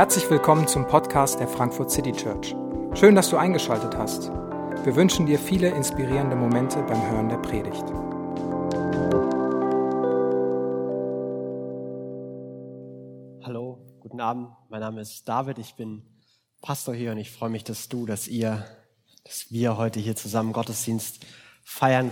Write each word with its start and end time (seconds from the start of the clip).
Herzlich 0.00 0.30
willkommen 0.30 0.66
zum 0.66 0.86
Podcast 0.86 1.40
der 1.40 1.46
Frankfurt 1.46 1.90
City 1.90 2.12
Church. 2.12 2.54
Schön, 2.94 3.14
dass 3.14 3.28
du 3.28 3.36
eingeschaltet 3.36 3.96
hast. 3.98 4.30
Wir 4.82 4.96
wünschen 4.96 5.26
dir 5.26 5.38
viele 5.38 5.68
inspirierende 5.68 6.36
Momente 6.36 6.82
beim 6.82 7.10
Hören 7.10 7.28
der 7.28 7.36
Predigt. 7.36 7.84
Hallo, 13.44 13.78
guten 14.00 14.20
Abend. 14.20 14.48
Mein 14.70 14.80
Name 14.80 15.02
ist 15.02 15.28
David. 15.28 15.58
Ich 15.58 15.74
bin 15.74 16.02
Pastor 16.62 16.94
hier 16.94 17.12
und 17.12 17.18
ich 17.18 17.30
freue 17.30 17.50
mich, 17.50 17.64
dass 17.64 17.90
du, 17.90 18.06
dass 18.06 18.26
ihr, 18.26 18.64
dass 19.24 19.50
wir 19.50 19.76
heute 19.76 20.00
hier 20.00 20.16
zusammen 20.16 20.54
Gottesdienst 20.54 21.26
feiern. 21.62 22.10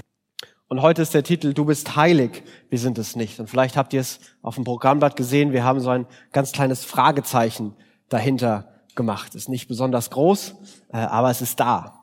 Und 0.68 0.82
heute 0.82 1.02
ist 1.02 1.14
der 1.14 1.22
Titel 1.22 1.54
Du 1.54 1.64
bist 1.64 1.96
heilig, 1.96 2.42
wir 2.68 2.78
sind 2.78 2.98
es 2.98 3.16
nicht. 3.16 3.40
Und 3.40 3.48
vielleicht 3.48 3.76
habt 3.76 3.94
ihr 3.94 4.00
es 4.00 4.20
auf 4.42 4.54
dem 4.54 4.64
Programmblatt 4.64 5.16
gesehen, 5.16 5.52
wir 5.52 5.64
haben 5.64 5.80
so 5.80 5.88
ein 5.88 6.06
ganz 6.32 6.52
kleines 6.52 6.84
Fragezeichen 6.84 7.74
dahinter 8.08 8.68
gemacht. 8.94 9.34
Ist 9.34 9.48
nicht 9.48 9.68
besonders 9.68 10.10
groß, 10.10 10.54
äh, 10.92 10.98
aber 10.98 11.30
es 11.30 11.40
ist 11.40 11.58
da. 11.58 12.00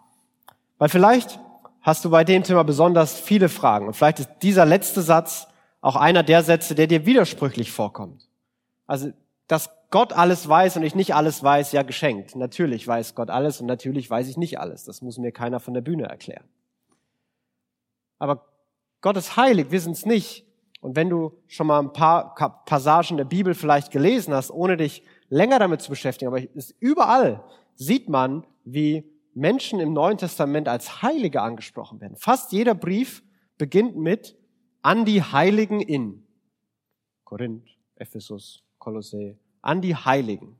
Weil 0.79 0.89
vielleicht 0.89 1.39
hast 1.81 2.03
du 2.03 2.09
bei 2.09 2.23
dem 2.23 2.43
Thema 2.43 2.63
besonders 2.63 3.19
viele 3.19 3.49
Fragen. 3.49 3.87
Und 3.87 3.93
vielleicht 3.93 4.19
ist 4.19 4.29
dieser 4.41 4.65
letzte 4.65 5.03
Satz 5.03 5.47
auch 5.81 5.95
einer 5.95 6.23
der 6.23 6.41
Sätze, 6.41 6.73
der 6.73 6.87
dir 6.87 7.05
widersprüchlich 7.05 7.71
vorkommt. 7.71 8.27
Also, 8.87 9.11
dass 9.47 9.69
Gott 9.91 10.11
alles 10.11 10.49
weiß 10.49 10.77
und 10.77 10.83
ich 10.83 10.95
nicht 10.95 11.13
alles 11.13 11.43
weiß, 11.43 11.71
ja 11.71 11.83
geschenkt. 11.83 12.35
Natürlich 12.35 12.87
weiß 12.87 13.13
Gott 13.13 13.29
alles 13.29 13.61
und 13.61 13.67
natürlich 13.67 14.09
weiß 14.09 14.27
ich 14.27 14.37
nicht 14.37 14.59
alles. 14.59 14.83
Das 14.85 15.03
muss 15.03 15.19
mir 15.19 15.31
keiner 15.31 15.59
von 15.59 15.75
der 15.75 15.81
Bühne 15.81 16.05
erklären. 16.05 16.45
Aber 18.17 18.43
Gott 19.05 19.17
ist 19.17 19.37
heilig, 19.37 19.69
wir 19.69 19.79
sind 19.79 19.91
es 19.91 20.07
nicht. 20.07 20.47
Und 20.81 20.95
wenn 20.95 21.11
du 21.11 21.37
schon 21.45 21.67
mal 21.67 21.79
ein 21.79 21.93
paar 21.93 22.33
Passagen 22.65 23.17
der 23.17 23.25
Bibel 23.25 23.53
vielleicht 23.53 23.91
gelesen 23.91 24.33
hast, 24.33 24.49
ohne 24.49 24.77
dich 24.77 25.03
länger 25.29 25.59
damit 25.59 25.83
zu 25.83 25.91
beschäftigen, 25.91 26.33
aber 26.33 26.41
überall 26.79 27.43
sieht 27.75 28.09
man, 28.09 28.47
wie 28.63 29.07
Menschen 29.35 29.79
im 29.79 29.93
Neuen 29.93 30.17
Testament 30.17 30.67
als 30.67 31.03
Heilige 31.03 31.43
angesprochen 31.43 32.01
werden. 32.01 32.15
Fast 32.17 32.51
jeder 32.51 32.73
Brief 32.73 33.21
beginnt 33.59 33.95
mit 33.95 34.35
an 34.81 35.05
die 35.05 35.21
Heiligen 35.21 35.81
in 35.81 36.25
Korinth, 37.25 37.77
Ephesus, 37.97 38.63
Kolossä, 38.79 39.35
an 39.61 39.81
die 39.81 39.95
Heiligen. 39.95 40.59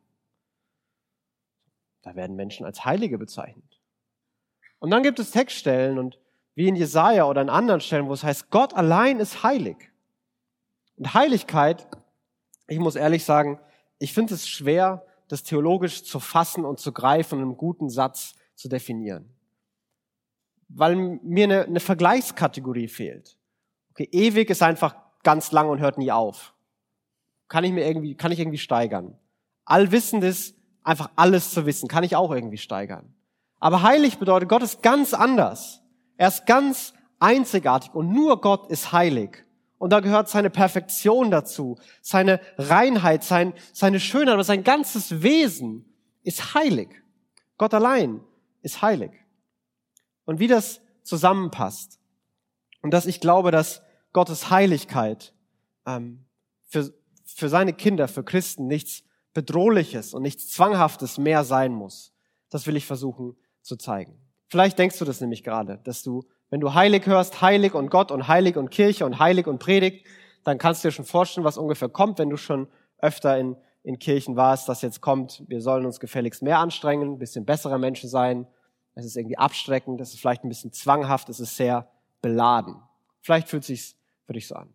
Da 2.04 2.16
werden 2.16 2.36
Menschen 2.36 2.64
als 2.68 2.86
Heilige 2.86 3.18
bezeichnet. 3.18 3.82
Und 4.78 4.92
dann 4.92 5.02
gibt 5.02 5.18
es 5.18 5.32
Textstellen 5.32 5.98
und 5.98 6.20
wie 6.56 6.68
in 6.68 6.76
Jesaja 6.76 7.26
oder 7.26 7.42
in 7.42 7.50
anderen 7.50 7.82
Stellen, 7.82 8.08
wo 8.08 8.14
es 8.14 8.24
heißt, 8.24 8.50
Gott 8.50 8.74
allein 8.74 9.20
ist 9.20 9.44
heilig. 9.44 9.92
Und 10.98 11.14
Heiligkeit, 11.14 11.88
ich 12.68 12.80
muss 12.80 12.96
ehrlich 12.96 13.26
sagen, 13.26 13.60
ich 14.00 14.14
finde 14.14 14.34
es 14.34 14.48
schwer, 14.48 15.06
das 15.28 15.44
theologisch 15.44 16.04
zu 16.04 16.20
fassen 16.20 16.66
und 16.66 16.80
zu 16.80 16.94
greifen 16.94 17.40
und 17.40 17.44
einen 17.44 17.58
guten 17.58 17.90
Satz 17.90 18.36
zu 18.56 18.70
definieren. 18.70 19.30
Weil 20.70 20.96
mir 20.96 21.44
eine, 21.44 21.64
eine 21.66 21.80
Vergleichskategorie 21.80 22.88
fehlt. 22.88 23.38
Okay, 23.92 24.08
ewig 24.12 24.50
ist 24.50 24.64
einfach 24.64 24.96
ganz 25.24 25.52
lang 25.52 25.70
und 25.70 25.80
hört 25.80 25.98
nie 25.98 26.12
auf. 26.12 26.54
Kann 27.48 27.64
ich 27.64 27.72
mir 27.72 27.86
irgendwie, 27.86 28.16
kann 28.16 28.32
ich 28.32 28.40
irgendwie 28.40 28.58
steigern. 28.58 29.18
Allwissendes, 29.66 30.56
einfach 30.84 31.10
alles 31.16 31.52
zu 31.52 31.66
wissen, 31.66 31.88
kann 31.88 32.04
ich 32.04 32.16
auch 32.16 32.32
irgendwie 32.32 32.58
steigern. 32.58 33.14
Aber 33.60 33.82
heilig 33.82 34.20
bedeutet, 34.20 34.50
Gott 34.50 34.64
ist 34.64 34.82
ganz 34.82 35.14
anders. 35.14 35.82
Er 36.18 36.28
ist 36.28 36.46
ganz 36.46 36.94
einzigartig 37.20 37.94
und 37.94 38.12
nur 38.12 38.42
Gott 38.42 38.70
ist 38.70 38.92
heilig. 38.92 39.46
Und 39.78 39.90
da 39.92 40.00
gehört 40.00 40.30
seine 40.30 40.50
Perfektion 40.50 41.32
dazu, 41.32 41.78
seine 42.02 42.40
Reinheit, 42.58 43.24
sein, 43.24 43.54
seine 43.74 44.00
Schönheit, 44.00 44.34
aber 44.34 44.44
sein 44.44 44.64
ganzes 44.64 45.22
Wesen 45.22 45.86
ist 46.24 46.54
heilig. 46.54 46.90
Gott 47.58 47.74
allein 47.74 48.22
ist 48.62 48.82
heilig. 48.82 49.12
Und 50.26 50.40
wie 50.40 50.48
das 50.48 50.82
zusammenpasst 51.04 52.00
und 52.82 52.92
dass 52.92 53.06
ich 53.06 53.20
glaube, 53.20 53.52
dass 53.52 53.82
Gottes 54.14 54.50
Heiligkeit 54.50 55.34
ähm, 55.86 56.26
für, 56.68 56.94
für 57.24 57.50
seine 57.50 57.74
Kinder, 57.74 58.08
für 58.08 58.24
Christen 58.24 58.68
nichts 58.68 59.04
Bedrohliches 59.34 60.14
und 60.14 60.22
nichts 60.22 60.50
Zwanghaftes 60.50 61.18
mehr 61.18 61.44
sein 61.44 61.74
muss, 61.74 62.14
das 62.50 62.66
will 62.66 62.78
ich 62.78 62.86
versuchen 62.86 63.36
zu 63.62 63.76
zeigen. 63.76 64.25
Vielleicht 64.56 64.80
denkst 64.80 65.00
du 65.00 65.04
das 65.04 65.20
nämlich 65.20 65.44
gerade, 65.44 65.82
dass 65.84 66.02
du, 66.02 66.24
wenn 66.50 66.62
du 66.62 66.74
heilig 66.74 67.08
hörst, 67.08 67.42
heilig 67.42 67.74
und 67.74 67.90
Gott 67.90 68.10
und 68.10 68.30
heilig 68.30 68.56
und 68.56 68.72
Kirche 68.72 69.06
und 69.06 69.20
heilig 69.20 69.48
und 69.48 69.60
Predigt, 69.60 70.06
dann 70.46 70.58
kannst 70.58 70.82
du 70.82 70.88
dir 70.88 70.94
schon 70.94 71.04
vorstellen, 71.04 71.44
was 71.44 71.58
ungefähr 71.58 71.90
kommt, 71.90 72.20
wenn 72.20 72.30
du 72.30 72.38
schon 72.38 72.70
öfter 73.00 73.38
in, 73.38 73.58
in 73.84 74.00
Kirchen 74.00 74.38
warst, 74.38 74.70
dass 74.70 74.82
jetzt 74.82 75.02
kommt, 75.02 75.44
wir 75.50 75.60
sollen 75.60 75.86
uns 75.86 76.00
gefälligst 76.00 76.42
mehr 76.42 76.60
anstrengen, 76.60 77.16
ein 77.16 77.20
bisschen 77.20 77.44
bessere 77.44 77.78
Menschen 77.78 78.10
sein. 78.10 78.48
Es 78.94 79.04
ist 79.04 79.18
irgendwie 79.18 79.38
abstreckend, 79.38 80.00
es 80.00 80.14
ist 80.14 80.22
vielleicht 80.22 80.46
ein 80.46 80.48
bisschen 80.48 80.72
zwanghaft, 80.72 81.28
es 81.28 81.42
ist 81.42 81.58
sehr 81.58 81.90
beladen. 82.22 82.78
Vielleicht 83.20 83.50
fühlt 83.50 83.66
sich's 83.66 83.98
für 84.26 84.32
dich 84.32 84.48
so 84.48 84.56
an. 84.56 84.70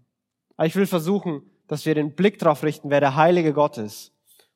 Aber 0.58 0.66
ich 0.66 0.76
will 0.76 0.84
versuchen, 0.84 1.41
dass 1.68 1.86
wir 1.86 1.94
den 1.94 2.14
Blick 2.14 2.38
darauf 2.38 2.64
richten, 2.64 2.91
wer 2.91 3.00
der 3.00 3.16
heilige 3.16 3.54
Gott 3.54 3.78
ist. 3.78 4.12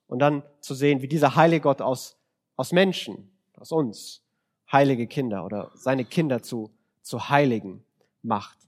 Und 0.06 0.18
dann 0.18 0.42
zu 0.60 0.74
sehen, 0.74 1.00
wie 1.00 1.08
dieser 1.08 1.34
heilige 1.34 1.62
Gott 1.62 1.80
aus, 1.80 2.18
aus 2.56 2.72
Menschen, 2.72 3.32
aus 3.56 3.72
uns, 3.72 4.20
heilige 4.74 5.06
Kinder 5.06 5.46
oder 5.46 5.70
seine 5.74 6.04
Kinder 6.04 6.42
zu, 6.42 6.70
zu 7.00 7.30
Heiligen 7.30 7.82
macht. 8.20 8.58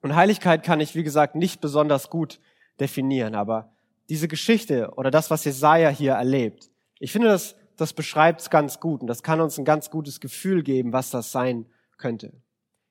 Und 0.00 0.16
Heiligkeit 0.16 0.64
kann 0.64 0.80
ich, 0.80 0.96
wie 0.96 1.04
gesagt, 1.04 1.36
nicht 1.36 1.60
besonders 1.60 2.10
gut 2.10 2.40
definieren, 2.80 3.36
aber 3.36 3.72
diese 4.08 4.26
Geschichte 4.26 4.90
oder 4.96 5.12
das, 5.12 5.30
was 5.30 5.44
Jesaja 5.44 5.90
hier 5.90 6.14
erlebt, 6.14 6.70
ich 6.98 7.12
finde, 7.12 7.28
das, 7.28 7.54
das 7.76 7.92
beschreibt 7.92 8.40
es 8.40 8.50
ganz 8.50 8.80
gut 8.80 9.00
und 9.00 9.06
das 9.06 9.22
kann 9.22 9.40
uns 9.40 9.58
ein 9.58 9.64
ganz 9.64 9.90
gutes 9.90 10.18
Gefühl 10.18 10.64
geben, 10.64 10.92
was 10.92 11.10
das 11.10 11.30
sein 11.30 11.66
könnte. 11.98 12.32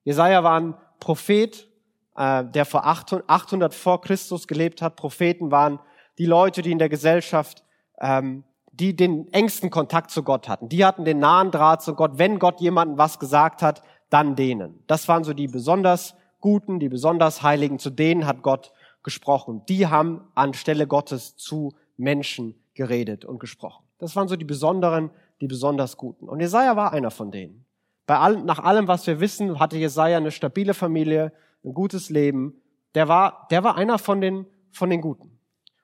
Jesaja 0.03 0.43
war 0.43 0.59
ein 0.59 0.75
Prophet, 0.99 1.69
äh, 2.15 2.45
der 2.45 2.65
vor 2.65 2.85
800 2.85 3.73
vor 3.73 4.01
Christus 4.01 4.47
gelebt 4.47 4.81
hat. 4.81 4.95
Propheten 4.95 5.51
waren 5.51 5.79
die 6.17 6.25
Leute, 6.25 6.61
die 6.61 6.71
in 6.71 6.79
der 6.79 6.89
Gesellschaft 6.89 7.63
ähm, 7.99 8.43
die 8.81 8.95
den 8.95 9.31
engsten 9.31 9.69
Kontakt 9.69 10.09
zu 10.09 10.23
Gott 10.23 10.49
hatten. 10.49 10.67
Die 10.67 10.83
hatten 10.83 11.05
den 11.05 11.19
nahen 11.19 11.51
Draht 11.51 11.83
zu 11.83 11.93
Gott. 11.93 12.13
Wenn 12.15 12.39
Gott 12.39 12.59
jemandem 12.59 12.97
was 12.97 13.19
gesagt 13.19 13.61
hat, 13.61 13.83
dann 14.09 14.35
denen. 14.35 14.83
Das 14.87 15.07
waren 15.07 15.23
so 15.23 15.33
die 15.33 15.47
besonders 15.47 16.15
Guten, 16.39 16.79
die 16.79 16.89
besonders 16.89 17.43
Heiligen. 17.43 17.77
Zu 17.77 17.91
denen 17.91 18.25
hat 18.25 18.41
Gott 18.41 18.73
gesprochen. 19.03 19.61
Die 19.69 19.85
haben 19.85 20.21
anstelle 20.33 20.87
Gottes 20.87 21.37
zu 21.37 21.75
Menschen 21.95 22.55
geredet 22.73 23.23
und 23.23 23.39
gesprochen. 23.39 23.83
Das 23.99 24.15
waren 24.15 24.27
so 24.27 24.35
die 24.35 24.45
besonderen, 24.45 25.11
die 25.41 25.47
besonders 25.47 25.95
Guten. 25.95 26.27
Und 26.27 26.39
Jesaja 26.39 26.75
war 26.75 26.91
einer 26.91 27.11
von 27.11 27.29
denen. 27.29 27.65
Bei 28.07 28.17
allem, 28.17 28.45
nach 28.45 28.57
allem, 28.57 28.87
was 28.87 29.05
wir 29.05 29.19
wissen, 29.19 29.59
hatte 29.59 29.77
Jesaja 29.77 30.17
eine 30.17 30.31
stabile 30.31 30.73
Familie, 30.73 31.31
ein 31.63 31.75
gutes 31.75 32.09
Leben. 32.09 32.55
Der 32.95 33.07
war, 33.07 33.47
der 33.51 33.63
war 33.63 33.75
einer 33.75 33.99
von 33.99 34.21
den, 34.21 34.47
von 34.71 34.89
den 34.89 35.01
Guten. 35.01 35.37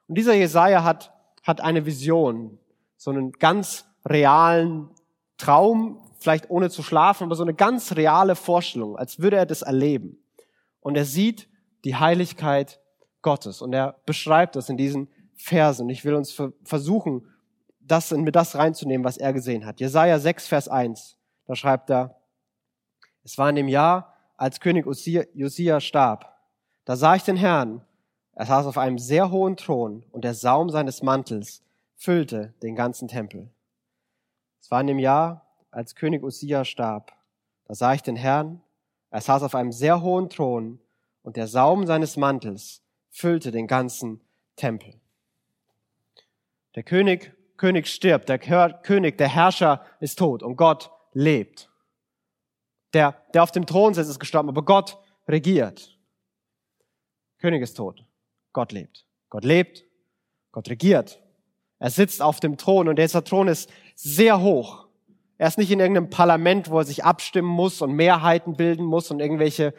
Und 0.08 0.18
dieser 0.18 0.34
Jesaja 0.34 0.84
hat, 0.84 1.14
hat 1.44 1.62
eine 1.62 1.86
Vision, 1.86 2.58
so 2.98 3.12
einen 3.12 3.32
ganz 3.32 3.86
realen 4.06 4.90
Traum, 5.38 6.02
vielleicht 6.20 6.50
ohne 6.50 6.70
zu 6.70 6.84
schlafen, 6.84 7.26
aber 7.26 7.36
so 7.36 7.44
eine 7.44 7.54
ganz 7.54 7.96
reale 7.96 8.36
Vorstellung, 8.36 8.98
als 8.98 9.20
würde 9.20 9.38
er 9.38 9.46
das 9.46 9.62
erleben. 9.62 10.18
Und 10.82 10.98
er 10.98 11.06
sieht 11.06 11.48
die 11.86 11.96
Heiligkeit 11.96 12.82
Gottes 13.22 13.62
und 13.62 13.74
er 13.74 14.00
beschreibt 14.06 14.56
das 14.56 14.70
in 14.70 14.78
diesen 14.78 15.10
Versen. 15.36 15.90
Ich 15.90 16.04
will 16.04 16.16
uns 16.16 16.36
versuchen, 16.64 17.28
das 17.80 18.12
in 18.12 18.24
mir 18.24 18.32
das 18.32 18.56
reinzunehmen, 18.56 19.06
was 19.06 19.18
er 19.18 19.34
gesehen 19.34 19.66
hat. 19.66 19.80
Jesaja 19.80 20.20
6, 20.20 20.48
Vers 20.48 20.68
1, 20.68 21.18
da 21.46 21.56
schreibt 21.56 21.90
er, 21.90 22.16
es 23.24 23.38
war 23.38 23.50
in 23.50 23.56
dem 23.56 23.68
Jahr, 23.68 24.14
als 24.38 24.60
König 24.60 24.86
Josia 24.86 25.80
starb. 25.80 26.34
Da 26.86 26.96
sah 26.96 27.16
ich 27.16 27.24
den 27.24 27.36
Herrn. 27.36 27.82
Er 28.34 28.46
saß 28.46 28.66
auf 28.68 28.78
einem 28.78 29.00
sehr 29.00 29.32
hohen 29.32 29.58
Thron 29.58 30.06
und 30.12 30.24
der 30.24 30.34
Saum 30.34 30.70
seines 30.70 31.02
Mantels 31.02 31.64
füllte 31.98 32.54
den 32.62 32.76
ganzen 32.76 33.08
Tempel. 33.08 33.50
Es 34.62 34.72
war 34.72 34.82
in 34.82 34.88
dem 34.88 35.00
Jahr, 35.00 35.46
als 35.72 35.96
König 35.96 36.24
Usia 36.24 36.64
starb. 36.64 37.12
Da 37.66 37.76
sah 37.76 37.94
ich 37.94 38.02
den 38.02 38.16
Herrn, 38.16 38.62
er 39.10 39.22
saß 39.22 39.44
auf 39.44 39.56
einem 39.56 39.72
sehr 39.72 40.02
hohen 40.02 40.30
Thron 40.30 40.80
und 41.24 41.36
der 41.36 41.48
Saum 41.48 41.86
seines 41.86 42.18
Mantels 42.18 42.82
füllte 43.10 43.52
den 43.52 43.68
ganzen 43.68 44.22
Tempel. 44.56 45.00
Der 46.76 46.84
König, 46.84 47.34
König 47.58 47.88
stirbt, 47.88 48.30
der 48.30 48.38
König, 48.38 49.18
der 49.18 49.30
Herrscher 49.30 49.86
ist 50.00 50.20
tot 50.20 50.44
und 50.44 50.56
Gott 50.56 50.92
lebt. 51.14 51.70
Der, 52.94 53.22
der 53.34 53.44
auf 53.44 53.52
dem 53.52 53.66
Thron 53.66 53.94
sitzt, 53.94 54.10
ist 54.10 54.20
gestorben, 54.20 54.50
aber 54.50 54.64
Gott 54.64 54.98
regiert. 55.28 55.98
König 57.40 57.62
ist 57.62 57.76
tot, 57.76 58.06
Gott 58.54 58.72
lebt. 58.72 59.06
Gott 59.30 59.44
lebt, 59.44 59.84
Gott 60.52 60.70
regiert. 60.70 61.22
Er 61.80 61.90
sitzt 61.90 62.22
auf 62.22 62.40
dem 62.40 62.58
Thron 62.58 62.88
und 62.88 62.98
dieser 62.98 63.24
Thron 63.24 63.48
ist 63.48 63.70
sehr 63.96 64.42
hoch. 64.42 64.88
Er 65.38 65.48
ist 65.48 65.58
nicht 65.58 65.72
in 65.72 65.80
irgendeinem 65.80 66.10
Parlament, 66.10 66.70
wo 66.70 66.80
er 66.80 66.86
sich 66.86 67.04
abstimmen 67.04 67.50
muss 67.50 67.82
und 67.82 67.94
Mehrheiten 67.94 68.56
bilden 68.56 68.86
muss 68.86 69.12
und 69.12 69.20
irgendwelche 69.20 69.74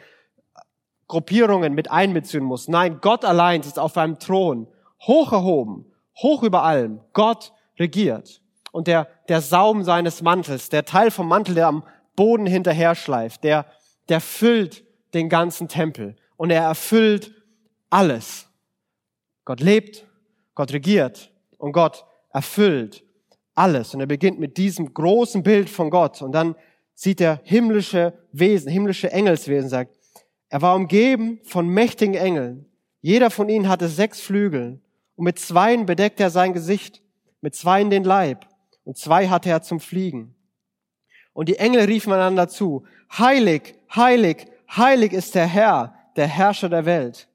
Gruppierungen 1.07 1.73
mit 1.73 1.91
einbeziehen 1.91 2.43
muss. 2.43 2.67
Nein, 2.67 2.99
Gott 3.01 3.25
allein 3.25 3.61
ist 3.61 3.79
auf 3.79 3.97
einem 3.97 4.19
Thron, 4.19 4.67
hoch 5.01 5.33
erhoben, 5.33 5.91
hoch 6.21 6.43
über 6.43 6.63
allem. 6.63 7.01
Gott 7.13 7.51
regiert. 7.77 8.41
Und 8.71 8.87
der, 8.87 9.07
der 9.27 9.41
Saum 9.41 9.83
seines 9.83 10.21
Mantels, 10.21 10.69
der 10.69 10.85
Teil 10.85 11.11
vom 11.11 11.27
Mantel, 11.27 11.55
der 11.55 11.67
am 11.67 11.83
Boden 12.15 12.45
hinterher 12.45 12.95
schleift, 12.95 13.43
der, 13.43 13.65
der 14.07 14.21
füllt 14.21 14.85
den 15.13 15.27
ganzen 15.27 15.67
Tempel. 15.67 16.15
Und 16.37 16.51
er 16.51 16.63
erfüllt 16.63 17.33
alles. 17.89 18.47
Gott 19.43 19.59
lebt, 19.59 20.05
Gott 20.53 20.71
regiert 20.71 21.31
und 21.59 21.73
Gott 21.73 22.05
erfüllt 22.31 23.05
alles. 23.53 23.93
Und 23.93 23.99
er 23.99 24.07
beginnt 24.07 24.39
mit 24.39 24.57
diesem 24.57 24.93
großen 24.93 25.43
Bild 25.43 25.69
von 25.69 25.91
Gott. 25.91 26.21
Und 26.23 26.31
dann 26.31 26.55
sieht 26.95 27.21
er 27.21 27.41
himmlische 27.43 28.13
Wesen, 28.31 28.71
himmlische 28.71 29.11
Engelswesen, 29.11 29.69
sagt, 29.69 29.95
er 30.47 30.61
war 30.61 30.75
umgeben 30.75 31.39
von 31.43 31.67
mächtigen 31.67 32.15
Engeln. 32.15 32.65
Jeder 33.01 33.29
von 33.29 33.49
ihnen 33.49 33.69
hatte 33.69 33.87
sechs 33.87 34.19
Flügel. 34.19 34.81
Und 35.15 35.25
mit 35.25 35.37
zweien 35.37 35.85
bedeckte 35.85 36.23
er 36.23 36.29
sein 36.29 36.53
Gesicht, 36.53 37.03
mit 37.41 37.53
zweien 37.53 37.89
den 37.89 38.03
Leib. 38.03 38.47
Und 38.83 38.97
zwei 38.97 39.27
hatte 39.27 39.49
er 39.49 39.61
zum 39.61 39.79
Fliegen. 39.79 40.35
Und 41.33 41.49
die 41.49 41.57
Engel 41.57 41.85
riefen 41.85 42.11
einander 42.11 42.47
zu, 42.47 42.85
heilig, 43.17 43.75
heilig, 43.93 44.47
heilig 44.75 45.13
ist 45.13 45.35
der 45.35 45.45
Herr, 45.45 45.93
der 46.15 46.27
Herrscher 46.27 46.69
der 46.69 46.85
Welt. 46.85 47.27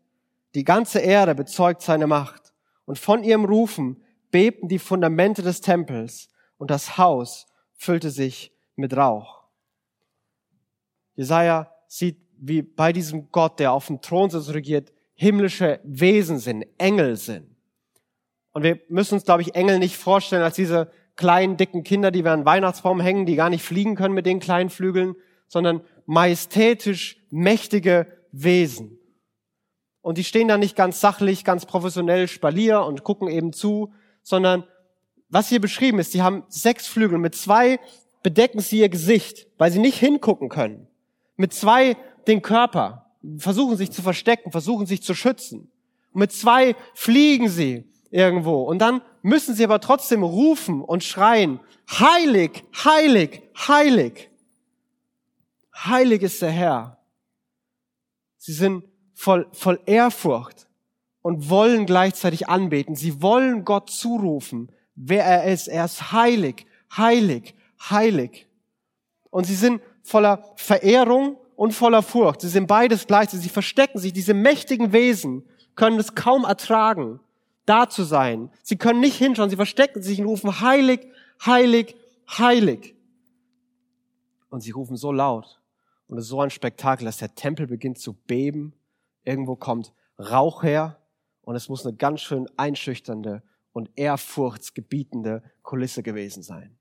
Die 0.55 0.65
ganze 0.65 0.99
Erde 0.99 1.35
bezeugt 1.35 1.82
seine 1.82 2.06
Macht. 2.06 2.53
Und 2.87 2.99
von 2.99 3.23
ihrem 3.23 3.44
Rufen 3.44 4.04
bebten 4.35 4.67
die 4.67 4.81
Fundamente 4.81 5.43
des 5.43 5.61
Tempels 5.61 6.29
und 6.59 6.69
das 6.69 6.99
Haus 6.99 7.47
füllte 7.73 8.11
sich 8.11 8.53
mit 8.75 8.97
Rauch. 8.97 9.45
Jesaja 11.15 11.71
sieht, 11.87 12.19
wie 12.37 12.63
bei 12.63 12.93
diesem 12.93 13.31
Gott, 13.31 13.61
der 13.61 13.71
auf 13.71 13.87
dem 13.87 14.01
Thron 14.01 14.31
sitzt 14.31 14.53
regiert, 14.53 14.93
himmlische 15.15 15.79
Wesen 15.85 16.41
sind, 16.41 16.67
Engel 16.79 17.15
sind. 17.15 17.47
Und 18.51 18.65
wir 18.65 18.81
müssen 18.89 19.15
uns, 19.15 19.25
glaube 19.25 19.43
ich, 19.43 19.55
Engel 19.55 19.79
nicht 19.79 19.97
vorstellen 19.97 20.43
als 20.43 20.57
diese 20.57 20.91
kleinen, 21.15 21.57
dicken 21.57 21.85
Kinder, 21.85 22.11
die 22.11 22.25
wir 22.25 22.33
an 22.33 22.45
Weihnachtsbaum 22.45 23.01
hängen, 23.01 23.27
die 23.27 23.37
gar 23.37 23.51
nicht 23.51 23.63
fliegen 23.63 23.95
können 23.95 24.17
mit 24.17 24.27
den 24.27 24.41
kleinen 24.41 24.69
Flügeln, 24.69 25.15
sondern 25.47 25.81
majestätisch 26.07 27.25
mächtige 27.31 28.09
Wesen. 28.33 28.99
Und 30.01 30.19
die 30.19 30.25
stehen 30.25 30.49
da 30.49 30.59
nicht 30.59 30.75
ganz 30.75 31.01
sachlich, 31.01 31.45
ganz 31.45 31.67
professionell 31.67 32.27
Spalier 32.27 32.83
und 32.83 33.05
gucken 33.05 33.29
eben 33.29 33.53
zu, 33.53 33.93
sondern 34.25 34.65
was 35.29 35.49
hier 35.49 35.61
beschrieben 35.61 36.00
ist, 36.00 36.12
sie 36.12 36.23
haben 36.23 36.43
sechs 36.49 36.88
Flügel. 36.88 37.19
Mit 37.19 37.37
zwei 37.37 37.79
bedecken 38.23 38.61
sie 38.61 38.81
ihr 38.81 38.88
Gesicht, 38.88 39.47
weil 39.59 39.71
sie 39.71 39.79
nicht 39.79 39.99
hingucken 39.99 40.49
können. 40.49 40.88
Mit 41.37 41.53
zwei 41.53 41.97
den 42.26 42.43
Körper, 42.43 43.06
versuchen 43.38 43.76
sich 43.76 43.93
zu 43.93 44.03
verstecken, 44.03 44.50
versuchen 44.50 44.87
sich 44.87 45.03
zu 45.03 45.15
schützen. 45.15 45.71
Mit 46.12 46.32
zwei 46.32 46.76
fliegen 46.94 47.49
sie 47.49 47.85
irgendwo. 48.11 48.62
Und 48.62 48.79
dann 48.79 49.03
müssen 49.23 49.55
sie 49.55 49.65
aber 49.65 49.81
trotzdem 49.81 50.23
rufen 50.23 50.82
und 50.82 51.03
schreien, 51.03 51.61
heilig, 51.91 52.65
heilig, 52.85 53.43
heilig. 53.56 54.31
Heilig 55.75 56.23
ist 56.23 56.41
der 56.41 56.50
Herr. 56.50 56.99
Sie 58.38 58.53
sind 58.53 58.85
voll, 59.15 59.49
voll 59.53 59.81
Ehrfurcht 59.87 60.69
und 61.25 61.49
wollen 61.49 61.87
gleichzeitig 61.87 62.50
anbeten. 62.50 62.97
Sie 62.97 63.23
wollen 63.23 63.65
Gott 63.65 63.88
zurufen, 63.88 64.71
wer 64.94 65.25
er 65.25 65.50
ist. 65.50 65.69
Er 65.69 65.87
ist 65.87 66.12
heilig, 66.12 66.67
heilig, 66.94 67.55
heilig. 67.81 68.47
Und 69.31 69.44
sie 69.44 69.55
sind 69.55 69.81
voller 70.03 70.44
Verehrung 70.56 71.38
und 71.56 71.73
voller 71.73 72.03
Furcht. 72.03 72.43
Sie 72.43 72.50
sind 72.50 72.67
beides 72.67 73.06
gleichzeitig. 73.06 73.44
Sie 73.44 73.49
verstecken 73.49 73.99
sich. 73.99 74.12
Diese 74.12 74.35
mächtigen 74.35 74.93
Wesen 74.93 75.49
können 75.76 75.99
es 75.99 76.15
kaum 76.15 76.44
ertragen, 76.44 77.21
da 77.65 77.88
zu 77.88 78.03
sein. 78.03 78.50
Sie 78.62 78.76
können 78.76 79.00
nicht 79.00 79.17
hinschauen. 79.17 79.49
Sie 79.49 79.56
verstecken 79.56 80.03
sich 80.03 80.21
und 80.21 80.26
rufen 80.26 80.61
heilig, 80.61 81.09
heilig, 81.47 81.97
heilig. 82.29 82.94
Und 84.50 84.61
sie 84.61 84.73
rufen 84.73 84.99
so 84.99 85.11
laut. 85.11 85.59
Und 86.06 86.19
es 86.19 86.25
ist 86.25 86.31
so 86.31 86.43
ein 86.43 86.50
Spektakel, 86.50 87.06
dass 87.06 87.17
der 87.17 87.35
Tempel 87.35 87.67
beginnt 87.67 87.99
zu 87.99 88.12
beben. 88.12 88.75
Irgendwo 89.25 89.56
kommt 89.56 89.94
Rauch 90.19 90.62
her. 90.62 90.99
Und 91.44 91.56
es 91.56 91.69
muss 91.69 91.87
eine 91.87 91.96
ganz 91.96 92.20
schön 92.23 92.49
einschüchternde 92.56 93.43
und 93.73 93.91
ehrfurchtsgebietende 93.96 95.43
Kulisse 95.62 96.02
gewesen 96.02 96.43
sein. 96.43 96.76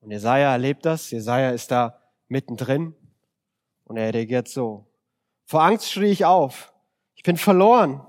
Und 0.00 0.10
Jesaja 0.10 0.52
erlebt 0.52 0.84
das. 0.84 1.10
Jesaja 1.10 1.50
ist 1.50 1.70
da 1.70 2.00
mittendrin. 2.28 2.94
Und 3.84 3.96
er 3.96 4.12
reagiert 4.12 4.48
so. 4.48 4.86
Vor 5.44 5.62
Angst 5.62 5.90
schrie 5.90 6.10
ich 6.10 6.24
auf. 6.24 6.72
Ich 7.14 7.22
bin 7.22 7.36
verloren. 7.36 8.06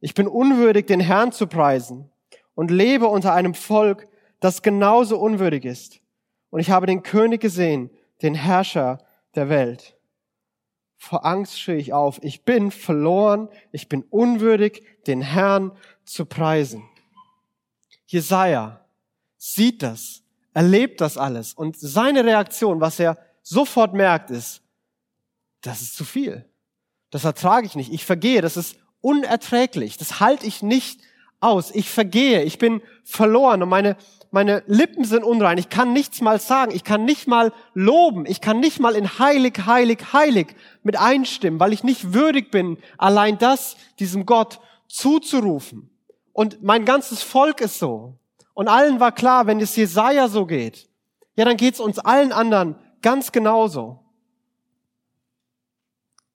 Ich 0.00 0.14
bin 0.14 0.26
unwürdig, 0.26 0.86
den 0.86 1.00
Herrn 1.00 1.32
zu 1.32 1.46
preisen 1.46 2.10
und 2.54 2.70
lebe 2.70 3.06
unter 3.06 3.32
einem 3.32 3.54
Volk, 3.54 4.08
das 4.40 4.62
genauso 4.62 5.18
unwürdig 5.18 5.64
ist. 5.64 6.00
Und 6.50 6.60
ich 6.60 6.70
habe 6.70 6.86
den 6.86 7.02
König 7.02 7.40
gesehen, 7.40 7.90
den 8.20 8.34
Herrscher 8.34 8.98
der 9.34 9.48
Welt. 9.48 9.96
Vor 11.02 11.26
Angst 11.26 11.60
schrie 11.60 11.78
ich 11.78 11.92
auf. 11.92 12.20
Ich 12.22 12.44
bin 12.44 12.70
verloren. 12.70 13.48
Ich 13.72 13.88
bin 13.88 14.04
unwürdig, 14.04 14.84
den 15.08 15.20
Herrn 15.20 15.72
zu 16.04 16.26
preisen. 16.26 16.84
Jesaja 18.06 18.86
sieht 19.36 19.82
das, 19.82 20.22
erlebt 20.54 21.00
das 21.00 21.18
alles 21.18 21.54
und 21.54 21.76
seine 21.76 22.24
Reaktion, 22.24 22.80
was 22.80 23.00
er 23.00 23.18
sofort 23.42 23.94
merkt, 23.94 24.30
ist, 24.30 24.62
das 25.62 25.82
ist 25.82 25.96
zu 25.96 26.04
viel. 26.04 26.48
Das 27.10 27.24
ertrage 27.24 27.66
ich 27.66 27.74
nicht. 27.74 27.92
Ich 27.92 28.04
vergehe. 28.04 28.40
Das 28.40 28.56
ist 28.56 28.76
unerträglich. 29.00 29.96
Das 29.96 30.20
halte 30.20 30.46
ich 30.46 30.62
nicht 30.62 31.00
aus. 31.40 31.72
Ich 31.72 31.90
vergehe. 31.90 32.44
Ich 32.44 32.58
bin 32.58 32.80
verloren 33.02 33.60
und 33.64 33.68
meine 33.68 33.96
meine 34.32 34.62
Lippen 34.66 35.04
sind 35.04 35.24
unrein, 35.24 35.58
ich 35.58 35.68
kann 35.68 35.92
nichts 35.92 36.22
mal 36.22 36.40
sagen, 36.40 36.72
ich 36.74 36.84
kann 36.84 37.04
nicht 37.04 37.28
mal 37.28 37.52
loben, 37.74 38.24
ich 38.24 38.40
kann 38.40 38.60
nicht 38.60 38.80
mal 38.80 38.96
in 38.96 39.18
heilig, 39.18 39.66
heilig, 39.66 40.14
heilig 40.14 40.56
mit 40.82 40.98
einstimmen, 40.98 41.60
weil 41.60 41.74
ich 41.74 41.84
nicht 41.84 42.14
würdig 42.14 42.50
bin, 42.50 42.78
allein 42.96 43.36
das 43.36 43.76
diesem 43.98 44.24
Gott 44.24 44.58
zuzurufen. 44.88 45.90
Und 46.32 46.62
mein 46.62 46.86
ganzes 46.86 47.22
Volk 47.22 47.60
ist 47.60 47.78
so. 47.78 48.18
Und 48.54 48.68
allen 48.68 49.00
war 49.00 49.12
klar, 49.12 49.46
wenn 49.46 49.60
es 49.60 49.76
Jesaja 49.76 50.28
so 50.28 50.46
geht, 50.46 50.88
ja, 51.36 51.44
dann 51.44 51.58
geht's 51.58 51.78
uns 51.78 51.98
allen 51.98 52.32
anderen 52.32 52.76
ganz 53.02 53.32
genauso. 53.32 54.00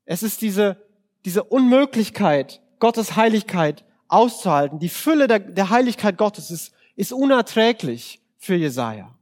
Es 0.05 0.21
ist 0.21 0.43
diese, 0.43 0.77
diese 1.25 1.43
Unmöglichkeit, 1.43 2.61
Gottes 2.79 3.15
Heiligkeit 3.15 3.85
auszuhalten. 4.07 4.77
Die 4.77 4.89
Fülle 4.89 5.27
der, 5.27 5.39
der 5.39 5.71
Heiligkeit 5.71 6.15
Gottes 6.17 6.51
ist 6.51 6.73
ist 6.97 7.13
unerträglich 7.13 8.19
für 8.37 8.55
Jesaja. 8.55 9.15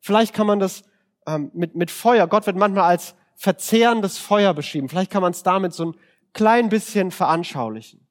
Vielleicht 0.00 0.34
kann 0.34 0.46
man 0.46 0.58
das 0.58 0.82
ähm, 1.26 1.50
mit, 1.54 1.74
mit 1.74 1.90
Feuer, 1.90 2.26
Gott 2.26 2.46
wird 2.46 2.56
manchmal 2.56 2.84
als 2.84 3.14
verzehrendes 3.36 4.18
Feuer 4.18 4.52
beschrieben. 4.52 4.88
Vielleicht 4.88 5.10
kann 5.10 5.22
man 5.22 5.32
es 5.32 5.42
damit 5.42 5.72
so 5.72 5.86
ein 5.86 5.96
klein 6.34 6.68
bisschen 6.68 7.10
veranschaulichen. 7.10 8.06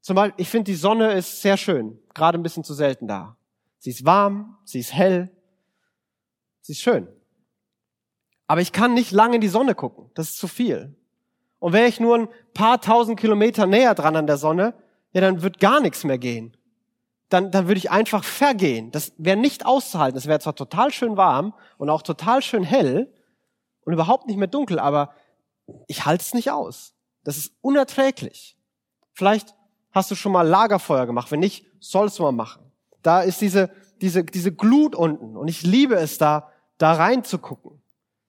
Zum 0.00 0.16
Beispiel, 0.16 0.42
ich 0.42 0.48
finde, 0.48 0.70
die 0.70 0.76
Sonne 0.76 1.12
ist 1.12 1.42
sehr 1.42 1.56
schön, 1.56 1.98
gerade 2.14 2.38
ein 2.38 2.42
bisschen 2.42 2.64
zu 2.64 2.74
selten 2.74 3.06
da. 3.06 3.36
Sie 3.78 3.90
ist 3.90 4.04
warm, 4.04 4.56
sie 4.64 4.80
ist 4.80 4.94
hell, 4.94 5.30
sie 6.62 6.72
ist 6.72 6.80
schön. 6.80 7.06
Aber 8.46 8.62
ich 8.62 8.72
kann 8.72 8.94
nicht 8.94 9.12
lange 9.12 9.36
in 9.36 9.40
die 9.40 9.48
Sonne 9.48 9.74
gucken, 9.74 10.10
das 10.14 10.30
ist 10.30 10.38
zu 10.38 10.48
viel. 10.48 10.96
Und 11.58 11.74
wäre 11.74 11.88
ich 11.88 12.00
nur 12.00 12.16
ein 12.16 12.28
paar 12.54 12.80
tausend 12.80 13.20
Kilometer 13.20 13.66
näher 13.66 13.94
dran 13.94 14.16
an 14.16 14.26
der 14.26 14.38
Sonne, 14.38 14.74
ja, 15.12 15.20
dann 15.20 15.42
wird 15.42 15.60
gar 15.60 15.80
nichts 15.80 16.04
mehr 16.04 16.18
gehen 16.18 16.57
dann, 17.28 17.50
dann 17.50 17.66
würde 17.68 17.78
ich 17.78 17.90
einfach 17.90 18.24
vergehen. 18.24 18.90
Das 18.90 19.12
wäre 19.18 19.36
nicht 19.36 19.66
auszuhalten. 19.66 20.14
Das 20.14 20.26
wäre 20.26 20.40
zwar 20.40 20.54
total 20.54 20.92
schön 20.92 21.16
warm 21.16 21.54
und 21.76 21.90
auch 21.90 22.02
total 22.02 22.42
schön 22.42 22.64
hell 22.64 23.12
und 23.84 23.92
überhaupt 23.92 24.26
nicht 24.26 24.36
mehr 24.36 24.48
dunkel, 24.48 24.78
aber 24.78 25.14
ich 25.86 26.06
halte 26.06 26.22
es 26.22 26.34
nicht 26.34 26.50
aus. 26.50 26.94
Das 27.24 27.36
ist 27.36 27.52
unerträglich. 27.60 28.56
Vielleicht 29.12 29.54
hast 29.90 30.10
du 30.10 30.14
schon 30.14 30.32
mal 30.32 30.46
Lagerfeuer 30.46 31.06
gemacht. 31.06 31.30
Wenn 31.30 31.40
nicht, 31.40 31.66
sollst 31.80 32.18
du 32.18 32.22
mal 32.22 32.32
machen. 32.32 32.62
Da 33.02 33.20
ist 33.22 33.40
diese, 33.40 33.70
diese, 34.00 34.24
diese 34.24 34.52
Glut 34.52 34.94
unten 34.94 35.36
und 35.36 35.48
ich 35.48 35.62
liebe 35.62 35.96
es 35.96 36.18
da, 36.18 36.50
da 36.78 36.92
reinzugucken. 36.92 37.82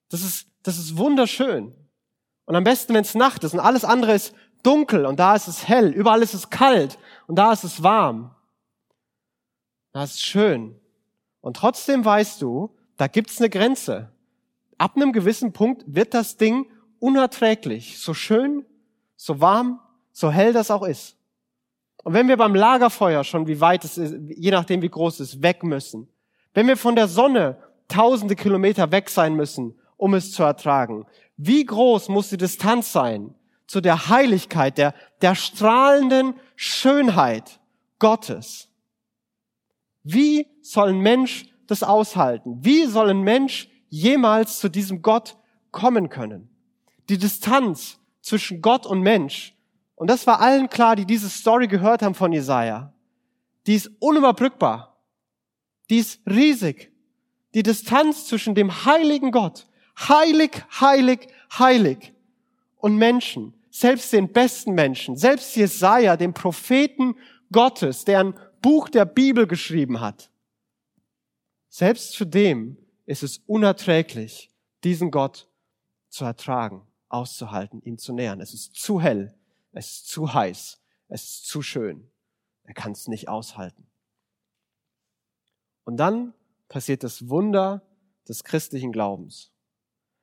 Das 0.09 0.21
ist, 0.21 0.47
das 0.63 0.77
ist 0.77 0.97
wunderschön. 0.97 1.73
Und 2.45 2.55
am 2.55 2.63
besten, 2.63 2.93
wenn 2.93 3.03
es 3.03 3.15
Nacht 3.15 3.43
ist 3.43 3.53
und 3.53 3.59
alles 3.59 3.85
andere 3.85 4.13
ist 4.13 4.33
dunkel 4.63 5.05
und 5.05 5.19
da 5.19 5.35
ist 5.35 5.47
es 5.47 5.67
hell, 5.67 5.91
überall 5.91 6.21
ist 6.21 6.33
es 6.33 6.49
kalt 6.49 6.97
und 7.27 7.35
da 7.35 7.53
ist 7.53 7.63
es 7.63 7.83
warm. 7.83 8.35
Das 9.91 10.11
ist 10.11 10.23
schön. 10.23 10.75
Und 11.41 11.57
trotzdem 11.57 12.05
weißt 12.05 12.41
du, 12.41 12.75
da 12.97 13.07
gibt's 13.07 13.39
eine 13.39 13.49
Grenze. 13.49 14.11
Ab 14.77 14.95
einem 14.95 15.13
gewissen 15.13 15.53
Punkt 15.53 15.83
wird 15.87 16.13
das 16.13 16.37
Ding 16.37 16.69
unerträglich. 16.99 17.99
So 17.99 18.13
schön, 18.13 18.65
so 19.15 19.41
warm, 19.41 19.79
so 20.11 20.31
hell 20.31 20.53
das 20.53 20.71
auch 20.71 20.83
ist. 20.83 21.17
Und 22.03 22.13
wenn 22.13 22.27
wir 22.27 22.37
beim 22.37 22.55
Lagerfeuer 22.55 23.23
schon, 23.23 23.47
wie 23.47 23.59
weit 23.59 23.83
es 23.83 23.97
ist, 23.97 24.15
je 24.29 24.51
nachdem 24.51 24.81
wie 24.81 24.89
groß 24.89 25.19
es 25.19 25.33
ist, 25.33 25.43
weg 25.43 25.63
müssen, 25.63 26.07
wenn 26.53 26.67
wir 26.67 26.77
von 26.77 26.95
der 26.95 27.07
Sonne 27.07 27.57
tausende 27.87 28.35
Kilometer 28.35 28.91
weg 28.91 29.09
sein 29.09 29.35
müssen, 29.35 29.77
um 29.97 30.13
es 30.13 30.31
zu 30.31 30.43
ertragen. 30.43 31.05
Wie 31.35 31.65
groß 31.65 32.09
muss 32.09 32.29
die 32.29 32.37
Distanz 32.37 32.91
sein 32.91 33.35
zu 33.67 33.81
der 33.81 34.09
Heiligkeit, 34.09 34.77
der, 34.77 34.93
der 35.21 35.35
strahlenden 35.35 36.35
Schönheit 36.55 37.59
Gottes? 37.99 38.68
Wie 40.03 40.47
soll 40.61 40.89
ein 40.89 40.99
Mensch 40.99 41.45
das 41.67 41.83
aushalten? 41.83 42.57
Wie 42.61 42.85
soll 42.85 43.09
ein 43.09 43.21
Mensch 43.21 43.69
jemals 43.89 44.59
zu 44.59 44.69
diesem 44.69 45.01
Gott 45.01 45.37
kommen 45.71 46.09
können? 46.09 46.49
Die 47.09 47.17
Distanz 47.17 47.99
zwischen 48.21 48.61
Gott 48.61 48.85
und 48.85 49.01
Mensch, 49.01 49.55
und 49.95 50.09
das 50.09 50.25
war 50.27 50.39
allen 50.39 50.69
klar, 50.69 50.95
die 50.95 51.05
diese 51.05 51.29
Story 51.29 51.67
gehört 51.67 52.01
haben 52.01 52.15
von 52.15 52.31
Jesaja, 52.31 52.93
die 53.67 53.75
ist 53.75 53.91
unüberbrückbar. 53.99 54.97
Die 55.89 55.97
ist 55.97 56.21
riesig. 56.25 56.91
Die 57.53 57.63
Distanz 57.63 58.27
zwischen 58.27 58.55
dem 58.55 58.85
heiligen 58.85 59.31
Gott 59.31 59.65
heilig, 60.07 60.63
heilig, 60.79 61.27
heilig. 61.57 62.13
Und 62.77 62.95
Menschen, 62.95 63.53
selbst 63.69 64.13
den 64.13 64.31
besten 64.31 64.73
Menschen, 64.73 65.17
selbst 65.17 65.55
Jesaja, 65.55 66.15
dem 66.15 66.33
Propheten 66.33 67.15
Gottes, 67.51 68.05
der 68.05 68.19
ein 68.21 68.33
Buch 68.61 68.89
der 68.89 69.05
Bibel 69.05 69.47
geschrieben 69.47 69.99
hat, 69.99 70.31
selbst 71.69 72.15
für 72.15 72.25
dem 72.25 72.77
ist 73.05 73.23
es 73.23 73.39
unerträglich, 73.45 74.49
diesen 74.83 75.11
Gott 75.11 75.47
zu 76.09 76.25
ertragen, 76.25 76.85
auszuhalten, 77.07 77.81
ihm 77.83 77.97
zu 77.97 78.13
nähern. 78.13 78.41
Es 78.41 78.53
ist 78.53 78.75
zu 78.75 79.01
hell, 79.01 79.35
es 79.71 79.87
ist 79.87 80.07
zu 80.07 80.33
heiß, 80.33 80.79
es 81.07 81.23
ist 81.23 81.45
zu 81.45 81.61
schön. 81.61 82.09
Er 82.63 82.73
kann 82.73 82.91
es 82.91 83.07
nicht 83.07 83.29
aushalten. 83.29 83.87
Und 85.85 85.97
dann 85.97 86.33
passiert 86.67 87.03
das 87.03 87.29
Wunder 87.29 87.81
des 88.27 88.43
christlichen 88.43 88.91
Glaubens. 88.91 89.51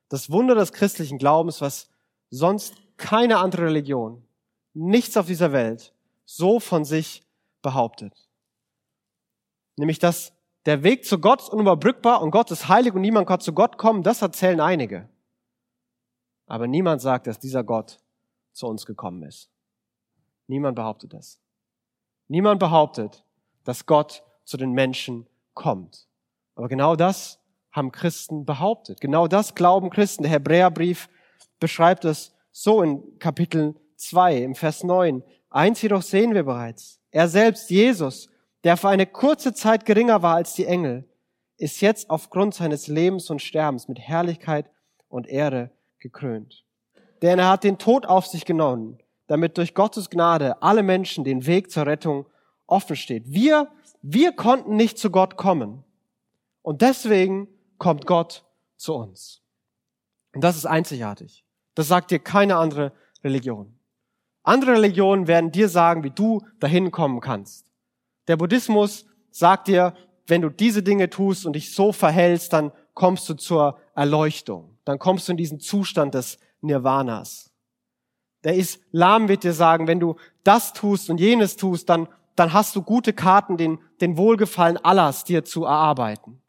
Das 0.07 0.29
Wunder 0.31 0.55
des 0.55 0.71
christlichen 0.71 1.17
Glaubens, 1.17 1.59
was 1.59 1.89
sonst 2.29 2.75
keine 2.95 3.39
andere 3.39 3.63
Religion, 3.63 4.25
nichts 4.73 5.17
auf 5.17 5.27
dieser 5.27 5.51
Welt 5.51 5.93
so 6.23 6.59
von 6.59 6.85
sich 6.85 7.23
behauptet. 7.61 8.26
Nämlich, 9.77 9.99
dass 9.99 10.33
der 10.65 10.83
Weg 10.83 11.05
zu 11.05 11.19
Gott 11.19 11.41
ist 11.41 11.49
unüberbrückbar 11.49 12.21
und 12.21 12.31
Gott 12.31 12.51
ist 12.51 12.67
heilig 12.67 12.93
und 12.93 13.01
niemand 13.01 13.27
kann 13.27 13.39
zu 13.39 13.53
Gott 13.53 13.77
kommen, 13.77 14.03
das 14.03 14.21
erzählen 14.21 14.59
einige. 14.59 15.07
Aber 16.47 16.67
niemand 16.67 17.01
sagt, 17.01 17.27
dass 17.27 17.39
dieser 17.39 17.63
Gott 17.63 17.99
zu 18.51 18.67
uns 18.67 18.85
gekommen 18.85 19.23
ist. 19.23 19.49
Niemand 20.47 20.75
behauptet 20.75 21.13
das. 21.13 21.39
Niemand 22.27 22.59
behauptet, 22.59 23.23
dass 23.63 23.85
Gott 23.85 24.23
zu 24.43 24.57
den 24.57 24.71
Menschen 24.71 25.27
kommt. 25.53 26.07
Aber 26.55 26.67
genau 26.67 26.95
das 26.95 27.39
haben 27.71 27.91
Christen 27.91 28.45
behauptet. 28.45 28.99
Genau 28.99 29.27
das 29.27 29.55
glauben 29.55 29.89
Christen. 29.89 30.23
Der 30.23 30.31
Hebräerbrief 30.31 31.09
beschreibt 31.59 32.05
es 32.05 32.33
so 32.51 32.81
in 32.81 33.19
Kapitel 33.19 33.75
2, 33.97 34.37
im 34.37 34.55
Vers 34.55 34.83
9. 34.83 35.23
Eins 35.49 35.81
jedoch 35.81 36.01
sehen 36.01 36.33
wir 36.33 36.43
bereits. 36.43 36.99
Er 37.11 37.27
selbst, 37.27 37.69
Jesus, 37.69 38.29
der 38.63 38.77
für 38.77 38.89
eine 38.89 39.05
kurze 39.05 39.53
Zeit 39.53 39.85
geringer 39.85 40.21
war 40.21 40.35
als 40.35 40.53
die 40.53 40.65
Engel, 40.65 41.07
ist 41.57 41.81
jetzt 41.81 42.09
aufgrund 42.09 42.53
seines 42.53 42.87
Lebens 42.87 43.29
und 43.29 43.41
Sterbens 43.41 43.87
mit 43.87 43.99
Herrlichkeit 43.99 44.69
und 45.09 45.27
Ehre 45.27 45.71
gekrönt. 45.99 46.65
Denn 47.21 47.39
er 47.39 47.49
hat 47.49 47.63
den 47.63 47.77
Tod 47.77 48.05
auf 48.05 48.27
sich 48.27 48.45
genommen, 48.45 48.99
damit 49.27 49.57
durch 49.57 49.73
Gottes 49.73 50.09
Gnade 50.09 50.61
alle 50.61 50.83
Menschen 50.83 51.23
den 51.23 51.45
Weg 51.45 51.71
zur 51.71 51.85
Rettung 51.85 52.25
offen 52.67 52.95
steht. 52.95 53.23
Wir, 53.31 53.69
wir 54.01 54.33
konnten 54.33 54.75
nicht 54.75 54.97
zu 54.97 55.09
Gott 55.09 55.37
kommen. 55.37 55.83
Und 56.61 56.81
deswegen 56.81 57.47
kommt 57.77 58.05
Gott 58.05 58.45
zu 58.75 58.93
uns. 58.93 59.41
Und 60.33 60.43
das 60.43 60.57
ist 60.57 60.65
einzigartig. 60.65 61.45
Das 61.75 61.87
sagt 61.87 62.11
dir 62.11 62.19
keine 62.19 62.57
andere 62.57 62.91
Religion. 63.23 63.79
Andere 64.43 64.73
Religionen 64.73 65.27
werden 65.27 65.51
dir 65.51 65.69
sagen, 65.69 66.03
wie 66.03 66.11
du 66.11 66.45
dahin 66.59 66.91
kommen 66.91 67.19
kannst. 67.19 67.66
Der 68.27 68.37
Buddhismus 68.37 69.05
sagt 69.31 69.67
dir, 69.67 69.93
wenn 70.27 70.41
du 70.41 70.49
diese 70.49 70.83
Dinge 70.83 71.09
tust 71.09 71.45
und 71.45 71.53
dich 71.53 71.73
so 71.73 71.91
verhältst, 71.91 72.53
dann 72.53 72.71
kommst 72.93 73.29
du 73.29 73.33
zur 73.33 73.79
Erleuchtung. 73.95 74.77
Dann 74.83 74.99
kommst 74.99 75.27
du 75.27 75.31
in 75.31 75.37
diesen 75.37 75.59
Zustand 75.59 76.13
des 76.13 76.39
Nirvanas. 76.61 77.51
Der 78.43 78.55
Islam 78.55 79.27
wird 79.27 79.43
dir 79.43 79.53
sagen, 79.53 79.87
wenn 79.87 79.99
du 79.99 80.15
das 80.43 80.73
tust 80.73 81.09
und 81.09 81.19
jenes 81.19 81.55
tust, 81.55 81.89
dann, 81.89 82.07
dann 82.35 82.53
hast 82.53 82.75
du 82.75 82.81
gute 82.81 83.13
Karten, 83.13 83.57
den, 83.57 83.79
den 84.01 84.17
Wohlgefallen 84.17 84.77
Allahs 84.77 85.23
dir 85.23 85.43
zu 85.43 85.65
erarbeiten. 85.65 86.41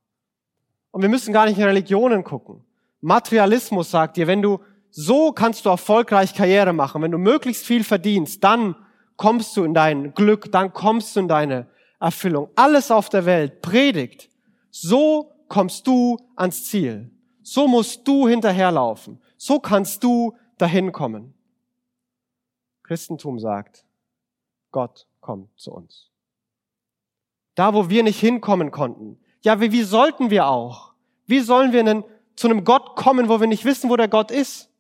Und 0.91 1.03
wir 1.03 1.09
müssen 1.09 1.33
gar 1.33 1.47
nicht 1.47 1.59
in 1.59 1.65
Religionen 1.65 2.25
gucken. 2.25 2.65
Materialismus 3.01 3.91
sagt 3.91 4.17
dir, 4.17 4.27
wenn 4.27 4.43
du 4.43 4.61
so 4.91 5.33
kannst 5.33 5.65
du 5.65 5.71
erfolgreich 5.71 6.35
Karriere 6.35 6.73
machen, 6.73 7.03
wenn 7.03 7.11
du 7.11 7.19
möglichst 7.19 7.67
viel 7.67 7.85
verdienst, 7.85 8.43
dann 8.43 8.75
kommst 9.19 9.55
du 9.57 9.65
in 9.65 9.75
dein 9.75 10.15
Glück, 10.15 10.51
dann 10.51 10.73
kommst 10.73 11.15
du 11.15 11.21
in 11.21 11.29
deine 11.29 11.67
Erfüllung. 12.01 12.49
Alles 12.55 12.91
auf 12.91 13.11
der 13.11 13.27
Welt 13.27 13.61
predigt. 13.61 14.31
So 14.71 15.33
kommst 15.49 15.87
du 15.87 16.17
ans 16.37 16.65
Ziel. 16.65 17.11
So 17.43 17.69
musst 17.69 18.09
du 18.09 18.27
hinterherlaufen. 18.27 19.21
So 19.37 19.59
kannst 19.59 20.03
du 20.05 20.37
dahin 20.57 20.93
kommen. 20.93 21.35
Christentum 22.85 23.39
sagt, 23.39 23.85
Gott 24.71 25.07
kommt 25.21 25.51
zu 25.59 25.73
uns. 25.73 26.11
Da, 27.55 27.75
wo 27.75 27.91
wir 27.91 28.05
nicht 28.05 28.21
hinkommen 28.21 28.71
konnten. 28.71 29.19
Ja, 29.43 29.61
wie, 29.61 29.73
wie 29.73 29.83
sollten 29.83 30.31
wir 30.31 30.47
auch? 30.47 30.93
Wie 31.27 31.41
sollen 31.41 31.73
wir 31.73 31.83
denn 31.83 32.05
zu 32.37 32.49
einem 32.49 32.65
Gott 32.65 32.95
kommen, 32.95 33.29
wo 33.29 33.41
wir 33.41 33.49
nicht 33.49 33.65
wissen, 33.65 33.91
wo 33.91 33.97
der 33.97 34.09
Gott 34.09 34.31
ist? 34.31 34.71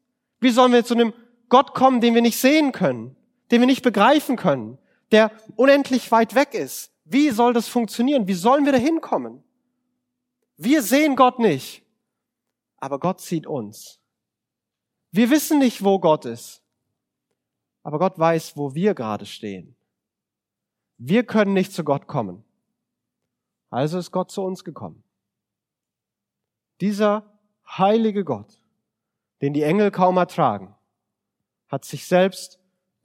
Wie 0.41 0.51
sollen 0.51 0.73
wir 0.73 0.85
zu 0.85 0.95
einem 0.95 1.13
Gott 1.49 1.75
kommen, 1.75 2.01
den 2.01 2.15
wir 2.15 2.23
nicht 2.23 2.39
sehen 2.39 2.71
können, 2.71 3.17
den 3.51 3.61
wir 3.61 3.67
nicht 3.67 3.83
begreifen 3.83 4.37
können, 4.37 4.79
der 5.11 5.31
unendlich 5.57 6.11
weit 6.13 6.35
weg 6.35 6.55
ist? 6.55 6.93
Wie 7.05 7.31
soll 7.31 7.53
das 7.53 7.69
funktionieren? 7.69 8.27
Wie 8.27 8.35
sollen 8.35 8.65
wir 8.65 8.73
da 8.73 8.79
hinkommen? 8.79 9.43
Wir 10.57 10.83
sehen 10.83 11.17
Gott 11.17 11.39
nicht, 11.39 11.85
aber 12.77 12.99
Gott 12.99 13.21
sieht 13.21 13.47
uns. 13.47 14.01
Wir 15.11 15.31
wissen 15.31 15.59
nicht, 15.59 15.83
wo 15.83 15.99
Gott 15.99 16.25
ist, 16.25 16.63
aber 17.83 17.99
Gott 17.99 18.19
weiß, 18.19 18.57
wo 18.57 18.75
wir 18.75 18.95
gerade 18.95 19.25
stehen. 19.25 19.77
Wir 20.99 21.25
können 21.25 21.55
nicht 21.55 21.73
zu 21.73 21.85
Gott 21.85 22.07
kommen. 22.07 22.45
Also 23.71 23.99
ist 23.99 24.11
Gott 24.11 24.31
zu 24.31 24.43
uns 24.43 24.65
gekommen. 24.65 25.03
Dieser 26.81 27.39
heilige 27.67 28.25
Gott, 28.25 28.61
den 29.41 29.53
die 29.53 29.63
Engel 29.63 29.91
kaum 29.91 30.17
ertragen, 30.17 30.75
hat 31.69 31.85
sich 31.85 32.07
selbst 32.07 32.58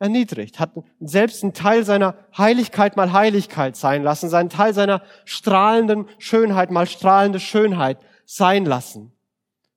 erniedrigt, 0.03 0.59
hat 0.59 0.71
selbst 0.99 1.43
einen 1.43 1.53
Teil 1.53 1.85
seiner 1.85 2.15
Heiligkeit 2.37 2.97
mal 2.97 3.13
Heiligkeit 3.13 3.77
sein 3.77 4.03
lassen, 4.03 4.27
seinen 4.27 4.49
Teil 4.49 4.73
seiner 4.73 5.01
strahlenden 5.23 6.09
Schönheit 6.17 6.71
mal 6.71 6.85
strahlende 6.85 7.39
Schönheit 7.39 7.99
sein 8.25 8.65
lassen 8.65 9.13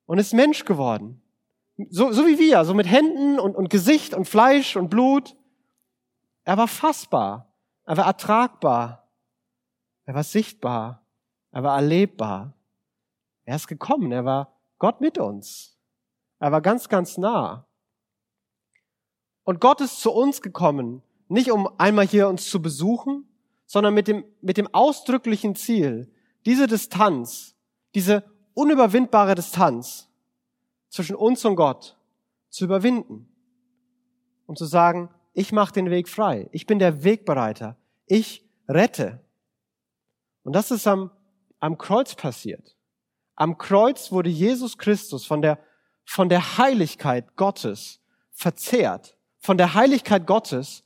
und 0.05 0.19
ist 0.19 0.35
Mensch 0.35 0.65
geworden. 0.65 1.23
So, 1.91 2.11
so 2.11 2.27
wie 2.27 2.41
wir, 2.41 2.65
so 2.65 2.75
mit 2.75 2.91
Händen 2.91 3.39
und, 3.39 3.55
und 3.55 3.71
Gesicht 3.71 4.15
und 4.15 4.27
Fleisch 4.27 4.75
und 4.75 4.89
Blut. 4.89 5.37
Er 6.43 6.57
war 6.57 6.67
fassbar, 6.67 7.55
er 7.85 7.97
war 7.97 8.07
ertragbar, 8.07 9.09
er 10.07 10.15
war 10.15 10.25
sichtbar, 10.25 11.07
er 11.53 11.63
war 11.63 11.77
erlebbar. 11.77 12.55
Er 13.45 13.55
ist 13.55 13.69
gekommen, 13.69 14.11
er 14.11 14.25
war 14.25 14.57
Gott 14.79 15.01
mit 15.01 15.19
uns. 15.19 15.79
Er 16.41 16.51
war 16.51 16.61
ganz, 16.61 16.89
ganz 16.89 17.17
nah. 17.17 17.66
Und 19.47 19.61
Gott 19.61 19.81
ist 19.81 20.01
zu 20.01 20.11
uns 20.13 20.43
gekommen, 20.43 21.03
nicht 21.29 21.53
um 21.53 21.69
einmal 21.79 22.05
hier 22.05 22.29
uns 22.29 22.51
zu 22.51 22.61
besuchen, 22.61 23.29
sondern 23.65 23.95
mit 23.95 24.09
dem, 24.09 24.25
mit 24.43 24.57
dem 24.57 24.67
ausdrücklichen 24.75 25.55
Ziel, 25.55 26.11
diese 26.45 26.67
Distanz, 26.67 27.55
diese 27.95 28.25
unüberwindbare 28.55 29.37
Distanz 29.37 30.09
zwischen 30.89 31.15
uns 31.15 31.45
und 31.45 31.55
Gott 31.55 31.97
zu 32.51 32.65
überwinden 32.65 33.29
und 34.47 34.59
zu 34.59 34.65
sagen, 34.65 35.11
ich 35.33 35.53
mache 35.53 35.73
den 35.73 35.91
Weg 35.91 36.09
frei, 36.09 36.49
ich 36.51 36.67
bin 36.67 36.81
der 36.81 37.05
Wegbereiter, 37.05 37.77
ich 38.07 38.45
rette. 38.69 39.21
Und 40.43 40.55
das 40.55 40.73
ist 40.73 40.89
am, 40.89 41.13
am 41.61 41.79
Kreuz 41.79 42.17
passiert. 42.17 42.77
Am 43.37 43.59
Kreuz 43.59 44.11
wurde 44.11 44.29
Jesus 44.31 44.77
Christus 44.77 45.25
von 45.25 45.41
der, 45.41 45.61
von 46.05 46.29
der 46.29 46.59
Heiligkeit 46.59 47.37
Gottes 47.37 48.01
verzehrt. 48.33 49.16
Von 49.47 49.59
der 49.59 49.75
Heiligkeit 49.75 50.27
Gottes, 50.27 50.83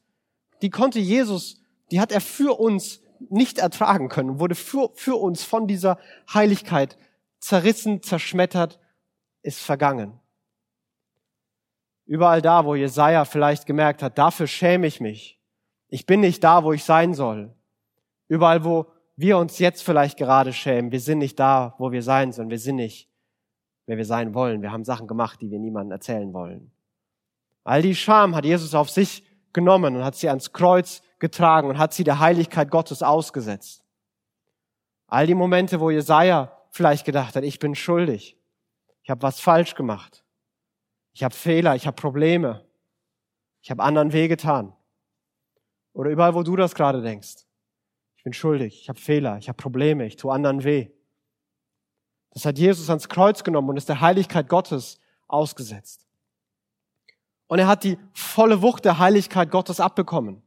die 0.60 0.68
konnte 0.68 0.98
Jesus, 0.98 1.62
die 1.90 1.98
hat 1.98 2.12
er 2.12 2.20
für 2.20 2.60
uns 2.60 3.00
nicht 3.30 3.56
ertragen 3.56 4.10
können, 4.10 4.38
wurde 4.38 4.54
für, 4.54 4.90
für 4.92 5.16
uns 5.16 5.42
von 5.42 5.66
dieser 5.66 5.98
Heiligkeit 6.34 6.98
zerrissen, 7.38 8.02
zerschmettert, 8.02 8.78
ist 9.40 9.60
vergangen. 9.60 10.20
Überall 12.04 12.42
da, 12.42 12.66
wo 12.66 12.74
Jesaja 12.74 13.24
vielleicht 13.24 13.64
gemerkt 13.64 14.02
hat, 14.02 14.18
dafür 14.18 14.46
schäme 14.46 14.86
ich 14.86 15.00
mich. 15.00 15.40
Ich 15.88 16.04
bin 16.04 16.20
nicht 16.20 16.44
da, 16.44 16.62
wo 16.62 16.74
ich 16.74 16.84
sein 16.84 17.14
soll. 17.14 17.54
Überall, 18.28 18.62
wo 18.62 18.92
wir 19.16 19.38
uns 19.38 19.58
jetzt 19.58 19.82
vielleicht 19.82 20.18
gerade 20.18 20.52
schämen. 20.52 20.92
Wir 20.92 21.00
sind 21.00 21.20
nicht 21.20 21.40
da, 21.40 21.76
wo 21.78 21.92
wir 21.92 22.02
sein 22.02 22.30
sollen. 22.30 22.50
Wir 22.50 22.58
sind 22.58 22.76
nicht, 22.76 23.08
wer 23.86 23.96
wir 23.96 24.04
sein 24.04 24.34
wollen. 24.34 24.60
Wir 24.60 24.70
haben 24.70 24.84
Sachen 24.84 25.06
gemacht, 25.06 25.40
die 25.40 25.50
wir 25.50 25.58
niemandem 25.58 25.92
erzählen 25.92 26.34
wollen. 26.34 26.70
All 27.64 27.82
die 27.82 27.94
Scham 27.94 28.34
hat 28.34 28.44
Jesus 28.44 28.74
auf 28.74 28.90
sich 28.90 29.24
genommen 29.52 29.96
und 29.96 30.04
hat 30.04 30.16
sie 30.16 30.28
ans 30.28 30.52
Kreuz 30.52 31.02
getragen 31.18 31.68
und 31.68 31.78
hat 31.78 31.92
sie 31.92 32.04
der 32.04 32.20
Heiligkeit 32.20 32.70
Gottes 32.70 33.02
ausgesetzt. 33.02 33.84
All 35.06 35.26
die 35.26 35.34
Momente, 35.34 35.80
wo 35.80 35.90
Jesaja 35.90 36.56
vielleicht 36.70 37.04
gedacht 37.04 37.36
hat, 37.36 37.44
ich 37.44 37.58
bin 37.58 37.74
schuldig, 37.74 38.36
ich 39.02 39.10
habe 39.10 39.22
was 39.22 39.40
falsch 39.40 39.74
gemacht, 39.74 40.24
ich 41.12 41.24
habe 41.24 41.34
Fehler, 41.34 41.74
ich 41.74 41.86
habe 41.86 41.96
Probleme, 41.96 42.64
ich 43.60 43.70
habe 43.70 43.82
anderen 43.82 44.12
wehgetan. 44.12 44.72
Oder 45.92 46.10
überall, 46.10 46.34
wo 46.34 46.42
du 46.42 46.56
das 46.56 46.74
gerade 46.74 47.02
denkst. 47.02 47.46
Ich 48.16 48.22
bin 48.22 48.32
schuldig, 48.32 48.82
ich 48.82 48.88
habe 48.88 49.00
Fehler, 49.00 49.38
ich 49.38 49.48
habe 49.48 49.56
Probleme, 49.56 50.06
ich 50.06 50.16
tue 50.16 50.32
anderen 50.32 50.62
weh. 50.62 50.90
Das 52.30 52.44
hat 52.44 52.58
Jesus 52.58 52.88
ans 52.88 53.08
Kreuz 53.08 53.42
genommen 53.42 53.70
und 53.70 53.76
ist 53.76 53.88
der 53.88 54.00
Heiligkeit 54.00 54.48
Gottes 54.48 55.00
ausgesetzt. 55.26 56.06
Und 57.50 57.58
er 57.58 57.66
hat 57.66 57.82
die 57.82 57.98
volle 58.12 58.62
Wucht 58.62 58.84
der 58.84 59.00
Heiligkeit 59.00 59.50
Gottes 59.50 59.80
abbekommen. 59.80 60.40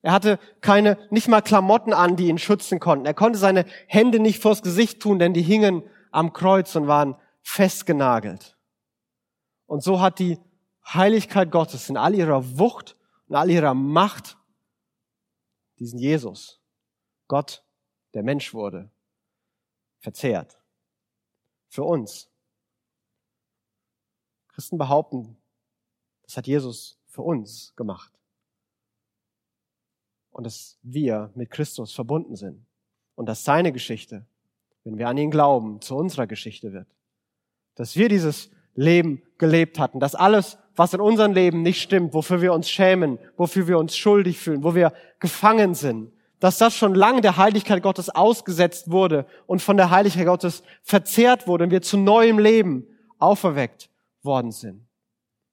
Er 0.00 0.12
hatte 0.12 0.38
keine, 0.62 0.96
nicht 1.10 1.28
mal 1.28 1.42
Klamotten 1.42 1.92
an, 1.92 2.16
die 2.16 2.28
ihn 2.28 2.38
schützen 2.38 2.80
konnten. 2.80 3.04
Er 3.04 3.12
konnte 3.12 3.38
seine 3.38 3.66
Hände 3.86 4.20
nicht 4.20 4.40
vors 4.40 4.62
Gesicht 4.62 5.02
tun, 5.02 5.18
denn 5.18 5.34
die 5.34 5.42
hingen 5.42 5.82
am 6.10 6.32
Kreuz 6.32 6.74
und 6.76 6.86
waren 6.86 7.14
festgenagelt. 7.42 8.56
Und 9.66 9.82
so 9.82 10.00
hat 10.00 10.18
die 10.18 10.38
Heiligkeit 10.88 11.50
Gottes 11.50 11.90
in 11.90 11.98
all 11.98 12.14
ihrer 12.14 12.58
Wucht 12.58 12.96
und 13.28 13.36
all 13.36 13.50
ihrer 13.50 13.74
Macht 13.74 14.38
diesen 15.78 15.98
Jesus, 15.98 16.62
Gott, 17.28 17.62
der 18.14 18.22
Mensch 18.22 18.54
wurde, 18.54 18.90
verzehrt. 19.98 20.58
Für 21.68 21.82
uns. 21.82 22.30
Christen 24.48 24.78
behaupten, 24.78 25.36
das 26.30 26.36
hat 26.36 26.46
Jesus 26.46 26.96
für 27.08 27.22
uns 27.22 27.74
gemacht 27.74 28.12
und 30.30 30.44
dass 30.44 30.78
wir 30.80 31.32
mit 31.34 31.50
Christus 31.50 31.92
verbunden 31.92 32.36
sind 32.36 32.64
und 33.16 33.26
dass 33.26 33.42
seine 33.42 33.72
Geschichte, 33.72 34.24
wenn 34.84 34.96
wir 34.96 35.08
an 35.08 35.18
ihn 35.18 35.32
glauben, 35.32 35.80
zu 35.80 35.96
unserer 35.96 36.28
Geschichte 36.28 36.72
wird. 36.72 36.86
Dass 37.74 37.96
wir 37.96 38.08
dieses 38.08 38.48
Leben 38.76 39.22
gelebt 39.38 39.80
hatten, 39.80 39.98
dass 39.98 40.14
alles, 40.14 40.56
was 40.76 40.94
in 40.94 41.00
unserem 41.00 41.32
Leben 41.32 41.62
nicht 41.62 41.82
stimmt, 41.82 42.14
wofür 42.14 42.40
wir 42.40 42.52
uns 42.52 42.70
schämen, 42.70 43.18
wofür 43.36 43.66
wir 43.66 43.76
uns 43.76 43.96
schuldig 43.96 44.38
fühlen, 44.38 44.62
wo 44.62 44.76
wir 44.76 44.92
gefangen 45.18 45.74
sind, 45.74 46.12
dass 46.38 46.58
das 46.58 46.76
schon 46.76 46.94
lange 46.94 47.22
der 47.22 47.38
Heiligkeit 47.38 47.82
Gottes 47.82 48.08
ausgesetzt 48.08 48.92
wurde 48.92 49.26
und 49.48 49.62
von 49.62 49.76
der 49.76 49.90
Heiligkeit 49.90 50.26
Gottes 50.26 50.62
verzehrt 50.84 51.48
wurde 51.48 51.64
und 51.64 51.70
wir 51.72 51.82
zu 51.82 51.96
neuem 51.96 52.38
Leben 52.38 52.86
auferweckt 53.18 53.90
worden 54.22 54.52
sind. 54.52 54.86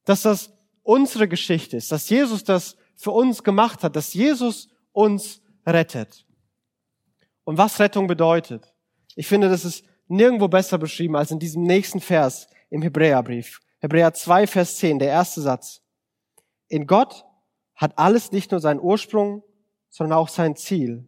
Dass 0.05 0.21
das 0.21 0.53
unsere 0.87 1.27
Geschichte 1.27 1.75
ist, 1.75 1.91
dass 1.91 2.09
Jesus 2.09 2.45
das 2.45 2.77
für 2.95 3.11
uns 3.11 3.43
gemacht 3.43 3.83
hat, 3.83 3.95
dass 3.95 4.13
Jesus 4.13 4.69
uns 4.93 5.41
rettet. 5.65 6.25
Und 7.43 7.57
was 7.57 7.79
Rettung 7.79 8.07
bedeutet, 8.07 8.73
ich 9.15 9.27
finde, 9.27 9.49
das 9.49 9.65
ist 9.65 9.83
nirgendwo 10.07 10.47
besser 10.47 10.77
beschrieben 10.77 11.17
als 11.17 11.31
in 11.31 11.39
diesem 11.39 11.63
nächsten 11.63 11.99
Vers 11.99 12.47
im 12.69 12.81
Hebräerbrief. 12.81 13.59
Hebräer 13.79 14.13
2, 14.13 14.47
Vers 14.47 14.77
10, 14.77 14.99
der 14.99 15.09
erste 15.09 15.41
Satz. 15.41 15.81
In 16.69 16.87
Gott 16.87 17.25
hat 17.75 17.97
alles 17.99 18.31
nicht 18.31 18.51
nur 18.51 18.61
seinen 18.61 18.79
Ursprung, 18.79 19.43
sondern 19.89 20.17
auch 20.17 20.29
sein 20.29 20.55
Ziel. 20.55 21.05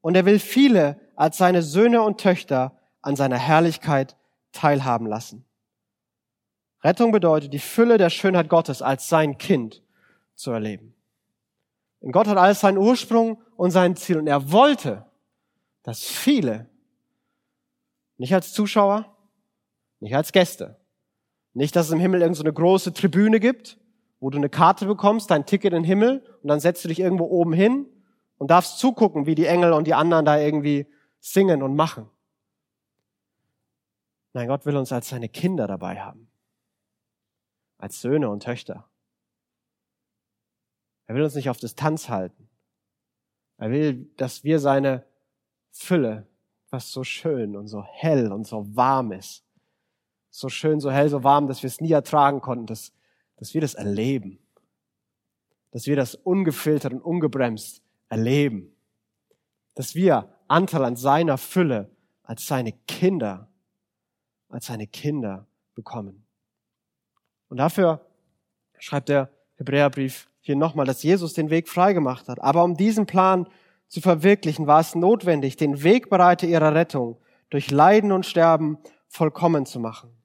Und 0.00 0.14
er 0.14 0.26
will 0.26 0.38
viele 0.38 1.00
als 1.16 1.38
seine 1.38 1.62
Söhne 1.62 2.02
und 2.02 2.20
Töchter 2.20 2.78
an 3.00 3.16
seiner 3.16 3.38
Herrlichkeit 3.38 4.16
teilhaben 4.52 5.06
lassen. 5.06 5.44
Rettung 6.82 7.12
bedeutet, 7.12 7.52
die 7.52 7.58
Fülle 7.58 7.98
der 7.98 8.10
Schönheit 8.10 8.48
Gottes 8.48 8.82
als 8.82 9.08
sein 9.08 9.38
Kind 9.38 9.82
zu 10.34 10.50
erleben. 10.50 10.94
Und 12.00 12.12
Gott 12.12 12.26
hat 12.26 12.36
alles 12.36 12.60
seinen 12.60 12.78
Ursprung 12.78 13.40
und 13.56 13.70
sein 13.70 13.94
Ziel. 13.94 14.18
Und 14.18 14.26
er 14.26 14.50
wollte, 14.50 15.06
dass 15.84 16.04
viele, 16.04 16.68
nicht 18.18 18.34
als 18.34 18.52
Zuschauer, 18.52 19.16
nicht 20.00 20.16
als 20.16 20.32
Gäste, 20.32 20.76
nicht, 21.54 21.76
dass 21.76 21.86
es 21.86 21.92
im 21.92 22.00
Himmel 22.00 22.22
irgendeine 22.22 22.50
so 22.50 22.54
große 22.54 22.92
Tribüne 22.92 23.38
gibt, 23.38 23.78
wo 24.18 24.30
du 24.30 24.38
eine 24.38 24.48
Karte 24.48 24.86
bekommst, 24.86 25.30
dein 25.30 25.46
Ticket 25.46 25.72
in 25.72 25.82
den 25.82 25.84
Himmel, 25.84 26.24
und 26.42 26.48
dann 26.48 26.60
setzt 26.60 26.84
du 26.84 26.88
dich 26.88 26.98
irgendwo 26.98 27.24
oben 27.24 27.52
hin 27.52 27.86
und 28.38 28.50
darfst 28.50 28.78
zugucken, 28.78 29.26
wie 29.26 29.34
die 29.34 29.46
Engel 29.46 29.72
und 29.72 29.86
die 29.86 29.94
anderen 29.94 30.24
da 30.24 30.38
irgendwie 30.38 30.86
singen 31.20 31.62
und 31.62 31.76
machen. 31.76 32.08
Nein, 34.32 34.48
Gott 34.48 34.66
will 34.66 34.76
uns 34.76 34.92
als 34.92 35.08
seine 35.08 35.28
Kinder 35.28 35.66
dabei 35.66 36.00
haben. 36.00 36.31
Als 37.82 38.00
Söhne 38.00 38.30
und 38.30 38.44
Töchter. 38.44 38.88
Er 41.06 41.16
will 41.16 41.24
uns 41.24 41.34
nicht 41.34 41.50
auf 41.50 41.56
Distanz 41.56 42.08
halten. 42.08 42.48
Er 43.56 43.72
will, 43.72 44.08
dass 44.16 44.44
wir 44.44 44.60
seine 44.60 45.04
Fülle, 45.72 46.28
was 46.70 46.92
so 46.92 47.02
schön 47.02 47.56
und 47.56 47.66
so 47.66 47.82
hell 47.82 48.30
und 48.30 48.46
so 48.46 48.76
warm 48.76 49.10
ist, 49.10 49.44
so 50.30 50.48
schön, 50.48 50.78
so 50.78 50.92
hell, 50.92 51.08
so 51.08 51.24
warm, 51.24 51.48
dass 51.48 51.64
wir 51.64 51.66
es 51.66 51.80
nie 51.80 51.90
ertragen 51.90 52.40
konnten, 52.40 52.66
dass, 52.66 52.92
dass 53.36 53.52
wir 53.52 53.60
das 53.60 53.74
erleben. 53.74 54.38
Dass 55.72 55.86
wir 55.86 55.96
das 55.96 56.14
ungefiltert 56.14 56.92
und 56.92 57.00
ungebremst 57.00 57.82
erleben. 58.08 58.76
Dass 59.74 59.96
wir 59.96 60.32
Anteil 60.46 60.84
an 60.84 60.94
seiner 60.94 61.36
Fülle 61.36 61.90
als 62.22 62.46
seine 62.46 62.72
Kinder, 62.86 63.48
als 64.50 64.66
seine 64.66 64.86
Kinder 64.86 65.48
bekommen. 65.74 66.24
Und 67.52 67.58
dafür 67.58 68.00
schreibt 68.78 69.10
der 69.10 69.28
Hebräerbrief 69.56 70.30
hier 70.40 70.56
nochmal, 70.56 70.86
dass 70.86 71.02
Jesus 71.02 71.34
den 71.34 71.50
Weg 71.50 71.68
freigemacht 71.68 72.26
hat. 72.30 72.40
Aber 72.40 72.64
um 72.64 72.78
diesen 72.78 73.04
Plan 73.04 73.46
zu 73.88 74.00
verwirklichen, 74.00 74.66
war 74.66 74.80
es 74.80 74.94
notwendig, 74.94 75.58
den 75.58 75.82
Wegbereiter 75.82 76.46
ihrer 76.46 76.74
Rettung 76.74 77.18
durch 77.50 77.70
Leiden 77.70 78.10
und 78.10 78.24
Sterben 78.24 78.78
vollkommen 79.06 79.66
zu 79.66 79.80
machen. 79.80 80.16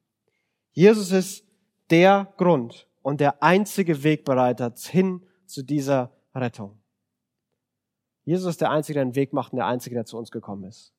Jesus 0.72 1.12
ist 1.12 1.44
der 1.90 2.32
Grund 2.38 2.88
und 3.02 3.20
der 3.20 3.42
einzige 3.42 4.02
Wegbereiter 4.04 4.72
hin 4.78 5.20
zu 5.44 5.62
dieser 5.62 6.10
Rettung. 6.34 6.80
Jesus 8.24 8.48
ist 8.52 8.62
der 8.62 8.70
Einzige, 8.70 8.94
der 8.94 9.02
einen 9.02 9.16
Weg 9.16 9.34
macht 9.34 9.52
und 9.52 9.58
der 9.58 9.66
Einzige, 9.66 9.96
der 9.96 10.06
zu 10.06 10.16
uns 10.16 10.30
gekommen 10.30 10.64
ist. 10.64 10.94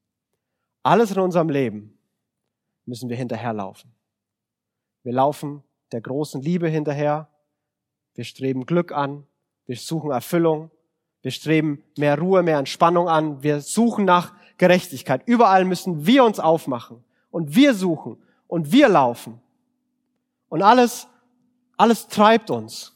Alles 0.84 1.10
in 1.10 1.18
unserem 1.18 1.50
Leben 1.50 1.98
müssen 2.86 3.10
wir 3.10 3.18
hinterherlaufen. 3.18 3.92
Wir 5.02 5.14
laufen 5.14 5.64
der 5.92 6.02
großen 6.02 6.42
Liebe 6.42 6.68
hinterher, 6.68 7.30
wir 8.16 8.26
streben 8.26 8.66
Glück 8.66 8.92
an. 8.92 9.26
Wir 9.66 9.78
suchen 9.78 10.12
Erfüllung. 10.12 10.72
Wir 11.22 11.32
streben 11.32 11.84
mehr 11.98 12.20
Ruhe, 12.20 12.44
mehr 12.44 12.58
Entspannung 12.58 13.08
an. 13.08 13.44
Wir 13.44 13.62
suchen 13.62 14.06
nach 14.06 14.34
Gerechtigkeit. 14.58 15.22
Überall 15.26 15.66
müssen 15.66 16.06
wir 16.06 16.24
uns 16.24 16.40
aufmachen 16.40 17.04
und 17.32 17.56
wir 17.56 17.74
suchen 17.74 18.18
und 18.48 18.72
wir 18.72 18.90
laufen. 18.90 19.40
Und 20.50 20.64
alles, 20.64 21.08
alles 21.78 22.08
treibt 22.08 22.50
uns. 22.50 22.96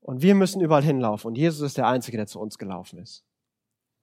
Und 0.00 0.22
wir 0.22 0.34
müssen 0.34 0.60
überall 0.60 0.82
hinlaufen. 0.82 1.28
Und 1.28 1.38
Jesus 1.38 1.62
ist 1.62 1.78
der 1.78 1.86
Einzige, 1.86 2.16
der 2.16 2.26
zu 2.26 2.40
uns 2.40 2.58
gelaufen 2.58 2.98
ist. 2.98 3.24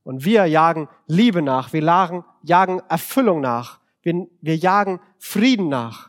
Und 0.04 0.24
wir 0.24 0.46
jagen 0.46 0.88
Liebe 1.08 1.42
nach. 1.42 1.74
Wir 1.74 1.82
jagen, 1.82 2.80
Erfüllung 2.88 3.42
nach. 3.42 3.80
Wir, 4.02 4.28
wir 4.40 4.56
jagen 4.56 5.02
Frieden 5.18 5.68
nach. 5.68 6.09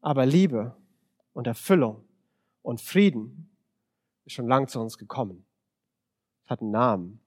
Aber 0.00 0.26
Liebe 0.26 0.76
und 1.32 1.46
Erfüllung 1.46 2.04
und 2.62 2.80
Frieden 2.80 3.50
ist 4.24 4.34
schon 4.34 4.46
lang 4.46 4.68
zu 4.68 4.80
uns 4.80 4.98
gekommen. 4.98 5.44
Es 6.44 6.50
hat 6.50 6.60
einen 6.60 6.70
Namen. 6.70 7.20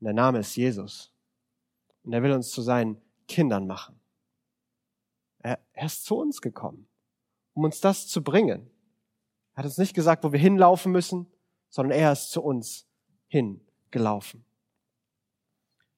Und 0.00 0.04
der 0.04 0.14
Name 0.14 0.40
ist 0.40 0.56
Jesus. 0.56 1.12
Und 2.02 2.12
er 2.12 2.22
will 2.22 2.32
uns 2.32 2.50
zu 2.50 2.62
seinen 2.62 3.00
Kindern 3.28 3.66
machen. 3.66 3.98
Er, 5.38 5.58
ist 5.74 6.04
zu 6.04 6.16
uns 6.16 6.40
gekommen, 6.40 6.86
um 7.54 7.64
uns 7.64 7.80
das 7.80 8.06
zu 8.06 8.22
bringen. 8.22 8.70
Er 9.54 9.58
hat 9.58 9.64
uns 9.64 9.78
nicht 9.78 9.94
gesagt, 9.94 10.24
wo 10.24 10.32
wir 10.32 10.38
hinlaufen 10.38 10.92
müssen, 10.92 11.26
sondern 11.68 11.98
er 11.98 12.12
ist 12.12 12.30
zu 12.30 12.42
uns 12.42 12.86
hingelaufen. 13.28 14.44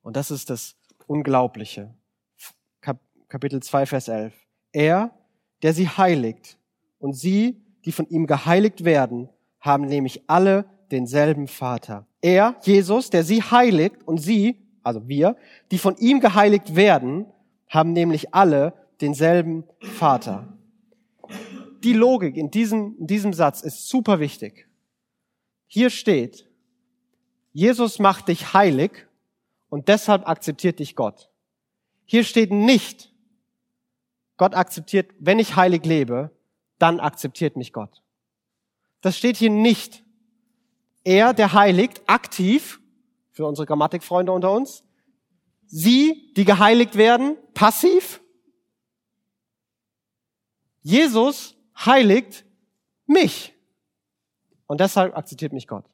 Und 0.03 0.17
das 0.17 0.31
ist 0.31 0.51
das 0.51 0.77
Unglaubliche. 1.07 1.95
Kapitel 3.29 3.63
2, 3.63 3.87
Vers 3.87 4.09
11. 4.09 4.47
Er, 4.73 5.11
der 5.65 5.73
sie 5.73 5.89
heiligt 5.89 6.59
und 6.99 7.15
sie, 7.15 7.57
die 7.87 7.93
von 7.93 8.07
ihm 8.11 8.27
geheiligt 8.27 8.85
werden, 8.85 9.31
haben 9.61 9.87
nämlich 9.87 10.25
alle 10.27 10.67
denselben 10.91 11.49
Vater. 11.49 12.07
Er, 12.21 12.57
Jesus, 12.61 13.09
der 13.09 13.25
sie 13.25 13.41
heiligt 13.41 14.07
und 14.07 14.19
sie, 14.19 14.59
also 14.83 15.09
wir, 15.09 15.39
die 15.71 15.79
von 15.79 15.97
ihm 15.97 16.21
geheiligt 16.21 16.77
werden, 16.77 17.25
haben 17.67 17.95
nämlich 17.95 18.35
alle 18.35 18.75
denselben 19.01 19.65
Vater. 19.81 20.53
Die 21.83 21.95
Logik 21.95 22.37
in 22.37 22.51
diesem, 22.51 22.97
in 22.99 23.07
diesem 23.07 23.33
Satz 23.33 23.63
ist 23.63 23.89
super 23.89 24.21
wichtig. 24.21 24.69
Hier 25.67 25.89
steht, 25.89 26.47
Jesus 27.55 27.99
macht 27.99 28.29
dich 28.29 28.53
heilig 28.53 29.07
und 29.71 29.89
deshalb 29.89 30.29
akzeptiert 30.29 30.79
dich 30.79 30.95
Gott. 30.95 31.31
Hier 32.05 32.23
steht 32.23 32.53
nicht, 32.53 33.14
Gott 34.37 34.55
akzeptiert, 34.55 35.13
wenn 35.19 35.39
ich 35.39 35.57
heilig 35.57 35.85
lebe, 35.85 36.31
dann 36.79 37.01
akzeptiert 37.01 37.57
mich 37.57 37.73
Gott. 37.73 38.03
Das 39.01 39.17
steht 39.17 39.37
hier 39.37 39.51
nicht. 39.51 40.03
Er, 41.05 41.35
der 41.35 41.53
heiligt, 41.53 42.03
aktiv, 42.07 42.81
für 43.31 43.47
unsere 43.47 43.67
Grammatikfreunde 43.67 44.33
unter 44.33 44.53
uns, 44.53 44.85
sie, 45.67 46.33
die 46.37 46.45
geheiligt 46.45 46.97
werden, 46.97 47.37
passiv. 47.53 48.23
Jesus 50.83 51.57
heiligt 51.77 52.45
mich. 53.07 53.55
Und 54.67 54.81
deshalb 54.81 55.17
akzeptiert 55.17 55.53
mich 55.53 55.67
Gott. 55.67 55.85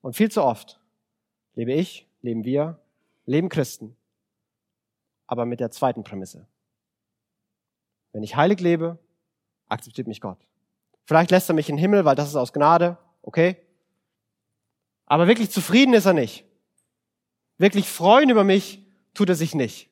Und 0.00 0.16
viel 0.16 0.30
zu 0.30 0.42
oft 0.42 0.80
lebe 1.54 1.72
ich, 1.72 2.06
leben 2.22 2.44
wir, 2.44 2.78
leben 3.26 3.48
Christen, 3.48 3.96
aber 5.26 5.46
mit 5.46 5.60
der 5.60 5.70
zweiten 5.70 6.04
Prämisse. 6.04 6.46
Wenn 8.14 8.22
ich 8.22 8.36
heilig 8.36 8.60
lebe, 8.60 8.98
akzeptiert 9.68 10.06
mich 10.06 10.20
Gott. 10.20 10.38
Vielleicht 11.04 11.32
lässt 11.32 11.50
er 11.50 11.54
mich 11.54 11.68
in 11.68 11.74
den 11.74 11.80
Himmel, 11.80 12.04
weil 12.04 12.14
das 12.14 12.28
ist 12.28 12.36
aus 12.36 12.52
Gnade, 12.52 12.96
okay? 13.22 13.56
Aber 15.04 15.26
wirklich 15.26 15.50
zufrieden 15.50 15.94
ist 15.94 16.06
er 16.06 16.12
nicht. 16.12 16.44
Wirklich 17.58 17.88
freuen 17.88 18.30
über 18.30 18.44
mich 18.44 18.86
tut 19.14 19.28
er 19.28 19.34
sich 19.34 19.54
nicht. 19.54 19.90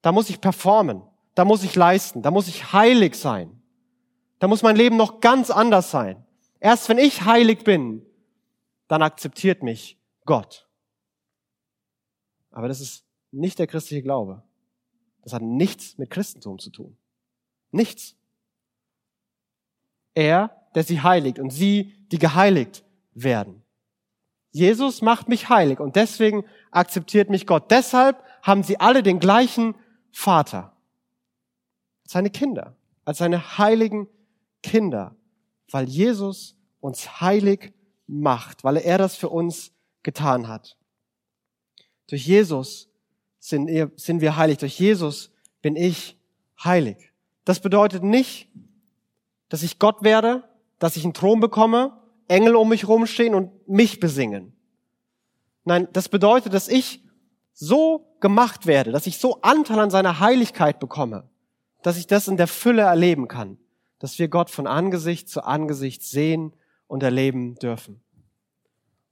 Da 0.00 0.12
muss 0.12 0.30
ich 0.30 0.40
performen, 0.40 1.02
da 1.34 1.44
muss 1.44 1.62
ich 1.62 1.74
leisten, 1.74 2.22
da 2.22 2.30
muss 2.30 2.48
ich 2.48 2.72
heilig 2.72 3.16
sein. 3.16 3.62
Da 4.38 4.48
muss 4.48 4.62
mein 4.62 4.76
Leben 4.76 4.96
noch 4.96 5.20
ganz 5.20 5.50
anders 5.50 5.90
sein. 5.90 6.24
Erst 6.58 6.88
wenn 6.88 6.98
ich 6.98 7.26
heilig 7.26 7.64
bin, 7.64 8.04
dann 8.88 9.02
akzeptiert 9.02 9.62
mich 9.62 10.00
Gott. 10.24 10.68
Aber 12.50 12.66
das 12.68 12.80
ist 12.80 13.04
nicht 13.30 13.58
der 13.58 13.66
christliche 13.66 14.02
Glaube. 14.02 14.42
Das 15.20 15.34
hat 15.34 15.42
nichts 15.42 15.98
mit 15.98 16.08
Christentum 16.08 16.58
zu 16.58 16.70
tun. 16.70 16.96
Nichts. 17.70 18.16
Er, 20.14 20.50
der 20.74 20.84
sie 20.84 21.02
heiligt 21.02 21.38
und 21.38 21.50
sie, 21.50 21.94
die 22.10 22.18
geheiligt 22.18 22.84
werden. 23.12 23.62
Jesus 24.50 25.02
macht 25.02 25.28
mich 25.28 25.48
heilig 25.48 25.80
und 25.80 25.96
deswegen 25.96 26.44
akzeptiert 26.70 27.28
mich 27.28 27.46
Gott. 27.46 27.70
Deshalb 27.70 28.22
haben 28.42 28.62
sie 28.62 28.80
alle 28.80 29.02
den 29.02 29.20
gleichen 29.20 29.74
Vater. 30.12 30.74
Seine 32.04 32.30
Kinder, 32.30 32.74
als 33.04 33.18
seine 33.18 33.58
heiligen 33.58 34.08
Kinder, 34.62 35.14
weil 35.70 35.88
Jesus 35.88 36.56
uns 36.80 37.20
heilig 37.20 37.74
macht, 38.06 38.64
weil 38.64 38.78
er 38.78 38.96
das 38.96 39.16
für 39.16 39.28
uns 39.28 39.72
getan 40.02 40.48
hat. 40.48 40.78
Durch 42.06 42.26
Jesus 42.26 42.88
sind 43.38 43.68
wir 43.68 44.36
heilig. 44.36 44.58
Durch 44.58 44.78
Jesus 44.78 45.32
bin 45.60 45.76
ich 45.76 46.16
heilig. 46.62 47.12
Das 47.46 47.60
bedeutet 47.60 48.02
nicht, 48.02 48.48
dass 49.48 49.62
ich 49.62 49.78
Gott 49.78 50.02
werde, 50.02 50.42
dass 50.80 50.96
ich 50.96 51.04
einen 51.04 51.14
Thron 51.14 51.38
bekomme, 51.38 51.96
Engel 52.26 52.56
um 52.56 52.68
mich 52.68 52.88
rumstehen 52.88 53.36
und 53.36 53.68
mich 53.68 54.00
besingen. 54.00 54.52
Nein, 55.64 55.86
das 55.92 56.08
bedeutet, 56.08 56.52
dass 56.52 56.66
ich 56.66 57.04
so 57.54 58.16
gemacht 58.18 58.66
werde, 58.66 58.90
dass 58.90 59.06
ich 59.06 59.18
so 59.18 59.40
Anteil 59.42 59.78
an 59.78 59.90
seiner 59.90 60.18
Heiligkeit 60.18 60.80
bekomme, 60.80 61.28
dass 61.82 61.96
ich 61.96 62.08
das 62.08 62.26
in 62.26 62.36
der 62.36 62.48
Fülle 62.48 62.82
erleben 62.82 63.28
kann, 63.28 63.58
dass 64.00 64.18
wir 64.18 64.26
Gott 64.26 64.50
von 64.50 64.66
Angesicht 64.66 65.28
zu 65.28 65.44
Angesicht 65.44 66.02
sehen 66.02 66.52
und 66.88 67.04
erleben 67.04 67.54
dürfen. 67.54 68.00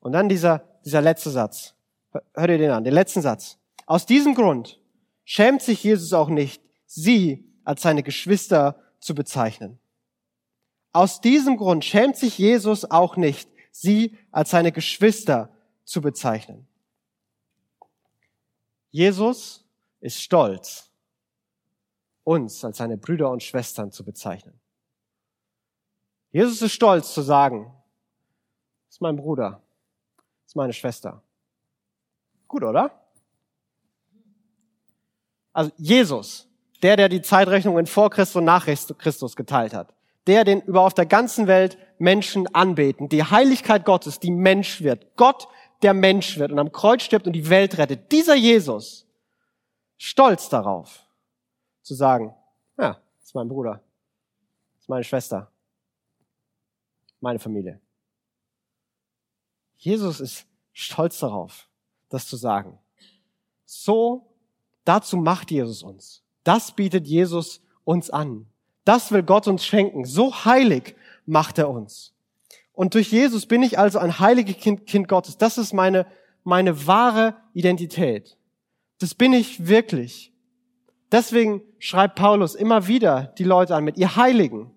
Und 0.00 0.10
dann 0.10 0.28
dieser, 0.28 0.64
dieser 0.84 1.00
letzte 1.00 1.30
Satz. 1.30 1.74
Hört 2.10 2.50
ihr 2.50 2.58
den 2.58 2.72
an, 2.72 2.82
den 2.82 2.94
letzten 2.94 3.22
Satz. 3.22 3.58
Aus 3.86 4.06
diesem 4.06 4.34
Grund 4.34 4.80
schämt 5.24 5.62
sich 5.62 5.84
Jesus 5.84 6.12
auch 6.12 6.28
nicht, 6.28 6.60
sie 6.84 7.53
als 7.64 7.82
seine 7.82 8.02
Geschwister 8.02 8.80
zu 9.00 9.14
bezeichnen. 9.14 9.78
Aus 10.92 11.20
diesem 11.20 11.56
Grund 11.56 11.84
schämt 11.84 12.16
sich 12.16 12.38
Jesus 12.38 12.90
auch 12.90 13.16
nicht, 13.16 13.48
sie 13.70 14.16
als 14.30 14.50
seine 14.50 14.70
Geschwister 14.70 15.50
zu 15.84 16.00
bezeichnen. 16.00 16.66
Jesus 18.90 19.64
ist 20.00 20.22
stolz, 20.22 20.92
uns 22.22 22.64
als 22.64 22.76
seine 22.76 22.96
Brüder 22.96 23.30
und 23.30 23.42
Schwestern 23.42 23.90
zu 23.90 24.04
bezeichnen. 24.04 24.58
Jesus 26.30 26.62
ist 26.62 26.72
stolz 26.72 27.12
zu 27.12 27.22
sagen, 27.22 27.72
ist 28.88 29.00
mein 29.00 29.16
Bruder, 29.16 29.60
ist 30.46 30.54
meine 30.54 30.72
Schwester. 30.72 31.22
Gut, 32.46 32.62
oder? 32.62 33.00
Also 35.52 35.72
Jesus, 35.76 36.48
der, 36.84 36.98
der 36.98 37.08
die 37.08 37.22
Zeitrechnungen 37.22 37.86
vor 37.86 38.10
Christus 38.10 38.36
und 38.36 38.44
nach 38.44 38.66
Christus 38.66 39.36
geteilt 39.36 39.72
hat, 39.72 39.94
der, 40.26 40.44
den 40.44 40.60
über 40.60 40.82
auf 40.82 40.92
der 40.92 41.06
ganzen 41.06 41.46
Welt 41.46 41.78
Menschen 41.96 42.46
anbeten, 42.54 43.08
die 43.08 43.24
Heiligkeit 43.24 43.86
Gottes, 43.86 44.20
die 44.20 44.30
Mensch 44.30 44.82
wird, 44.82 45.16
Gott, 45.16 45.48
der 45.80 45.94
Mensch 45.94 46.38
wird 46.38 46.52
und 46.52 46.58
am 46.58 46.72
Kreuz 46.72 47.02
stirbt 47.02 47.26
und 47.26 47.32
die 47.32 47.48
Welt 47.48 47.78
rettet, 47.78 48.12
dieser 48.12 48.34
Jesus, 48.34 49.06
stolz 49.96 50.50
darauf, 50.50 51.06
zu 51.80 51.94
sagen, 51.94 52.34
ja, 52.76 53.00
das 53.16 53.28
ist 53.28 53.34
mein 53.34 53.48
Bruder, 53.48 53.82
das 54.74 54.82
ist 54.82 54.88
meine 54.90 55.04
Schwester, 55.04 55.50
meine 57.18 57.38
Familie. 57.38 57.80
Jesus 59.78 60.20
ist 60.20 60.46
stolz 60.74 61.18
darauf, 61.18 61.66
das 62.10 62.28
zu 62.28 62.36
sagen. 62.36 62.78
So, 63.64 64.34
dazu 64.84 65.16
macht 65.16 65.50
Jesus 65.50 65.82
uns. 65.82 66.23
Das 66.44 66.72
bietet 66.72 67.06
Jesus 67.06 67.62
uns 67.84 68.10
an. 68.10 68.46
Das 68.84 69.12
will 69.12 69.22
Gott 69.22 69.48
uns 69.48 69.64
schenken. 69.64 70.04
So 70.04 70.44
heilig 70.44 70.94
macht 71.26 71.58
er 71.58 71.70
uns. 71.70 72.12
Und 72.72 72.94
durch 72.94 73.10
Jesus 73.10 73.46
bin 73.46 73.62
ich 73.62 73.78
also 73.78 73.98
ein 73.98 74.18
heiliges 74.18 74.58
kind, 74.58 74.86
kind 74.86 75.08
Gottes. 75.08 75.38
Das 75.38 75.58
ist 75.58 75.72
meine, 75.72 76.06
meine 76.42 76.86
wahre 76.86 77.36
Identität. 77.54 78.36
Das 78.98 79.14
bin 79.14 79.32
ich 79.32 79.66
wirklich. 79.66 80.32
Deswegen 81.10 81.62
schreibt 81.78 82.16
Paulus 82.16 82.54
immer 82.54 82.86
wieder 82.86 83.32
die 83.38 83.44
Leute 83.44 83.74
an 83.74 83.84
mit 83.84 83.96
ihr 83.96 84.16
Heiligen. 84.16 84.70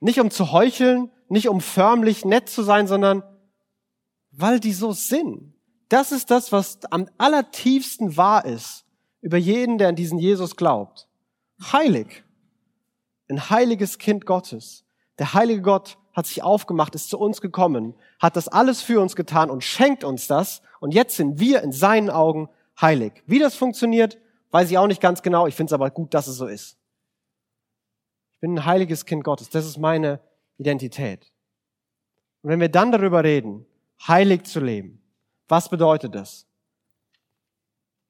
Nicht 0.00 0.20
um 0.20 0.30
zu 0.30 0.52
heucheln, 0.52 1.10
nicht 1.28 1.48
um 1.48 1.60
förmlich 1.60 2.24
nett 2.24 2.48
zu 2.48 2.62
sein, 2.62 2.86
sondern 2.86 3.22
weil 4.30 4.60
die 4.60 4.72
so 4.72 4.92
sind. 4.92 5.54
Das 5.88 6.10
ist 6.10 6.30
das, 6.30 6.50
was 6.50 6.78
am 6.90 7.08
allertiefsten 7.18 8.16
wahr 8.16 8.44
ist 8.44 8.83
über 9.24 9.38
jeden, 9.38 9.78
der 9.78 9.88
an 9.88 9.96
diesen 9.96 10.18
Jesus 10.18 10.54
glaubt. 10.54 11.08
Heilig. 11.72 12.24
Ein 13.30 13.48
heiliges 13.48 13.96
Kind 13.96 14.26
Gottes. 14.26 14.84
Der 15.18 15.32
heilige 15.32 15.62
Gott 15.62 15.96
hat 16.12 16.26
sich 16.26 16.42
aufgemacht, 16.42 16.94
ist 16.94 17.08
zu 17.08 17.18
uns 17.18 17.40
gekommen, 17.40 17.94
hat 18.20 18.36
das 18.36 18.48
alles 18.48 18.82
für 18.82 19.00
uns 19.00 19.16
getan 19.16 19.48
und 19.48 19.64
schenkt 19.64 20.04
uns 20.04 20.26
das. 20.26 20.60
Und 20.78 20.92
jetzt 20.92 21.16
sind 21.16 21.40
wir 21.40 21.62
in 21.62 21.72
seinen 21.72 22.10
Augen 22.10 22.50
heilig. 22.78 23.22
Wie 23.24 23.38
das 23.38 23.54
funktioniert, 23.54 24.18
weiß 24.50 24.70
ich 24.70 24.76
auch 24.76 24.86
nicht 24.86 25.00
ganz 25.00 25.22
genau. 25.22 25.46
Ich 25.46 25.54
finde 25.54 25.70
es 25.70 25.72
aber 25.72 25.90
gut, 25.90 26.12
dass 26.12 26.26
es 26.26 26.36
so 26.36 26.46
ist. 26.46 26.76
Ich 28.34 28.40
bin 28.40 28.58
ein 28.58 28.66
heiliges 28.66 29.06
Kind 29.06 29.24
Gottes. 29.24 29.48
Das 29.48 29.64
ist 29.64 29.78
meine 29.78 30.20
Identität. 30.58 31.32
Und 32.42 32.50
wenn 32.50 32.60
wir 32.60 32.68
dann 32.68 32.92
darüber 32.92 33.24
reden, 33.24 33.64
heilig 34.06 34.44
zu 34.44 34.60
leben, 34.60 35.00
was 35.48 35.70
bedeutet 35.70 36.14
das? 36.14 36.46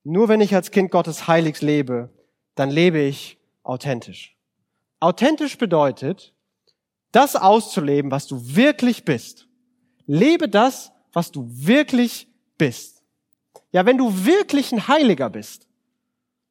Nur 0.05 0.29
wenn 0.29 0.41
ich 0.41 0.55
als 0.55 0.71
Kind 0.71 0.91
Gottes 0.91 1.27
heilig 1.27 1.61
lebe, 1.63 2.11
dann 2.55 2.71
lebe 2.71 3.01
ich 3.01 3.39
authentisch. 3.63 4.37
Authentisch 5.01 5.59
bedeutet, 5.59 6.35
das 7.11 7.37
auszuleben, 7.37 8.11
was 8.11 8.27
du 8.27 8.55
wirklich 8.55 9.05
bist. 9.05 9.49
Lebe 10.07 10.49
das, 10.49 10.93
was 11.13 11.33
du 11.33 11.49
wirklich 11.49 12.29
bist. 12.59 13.03
Ja, 13.73 13.87
wenn 13.87 13.99
du 13.99 14.25
wirklich 14.25 14.73
ein 14.73 14.89
Heiliger 14.89 15.31
bist, 15.31 15.69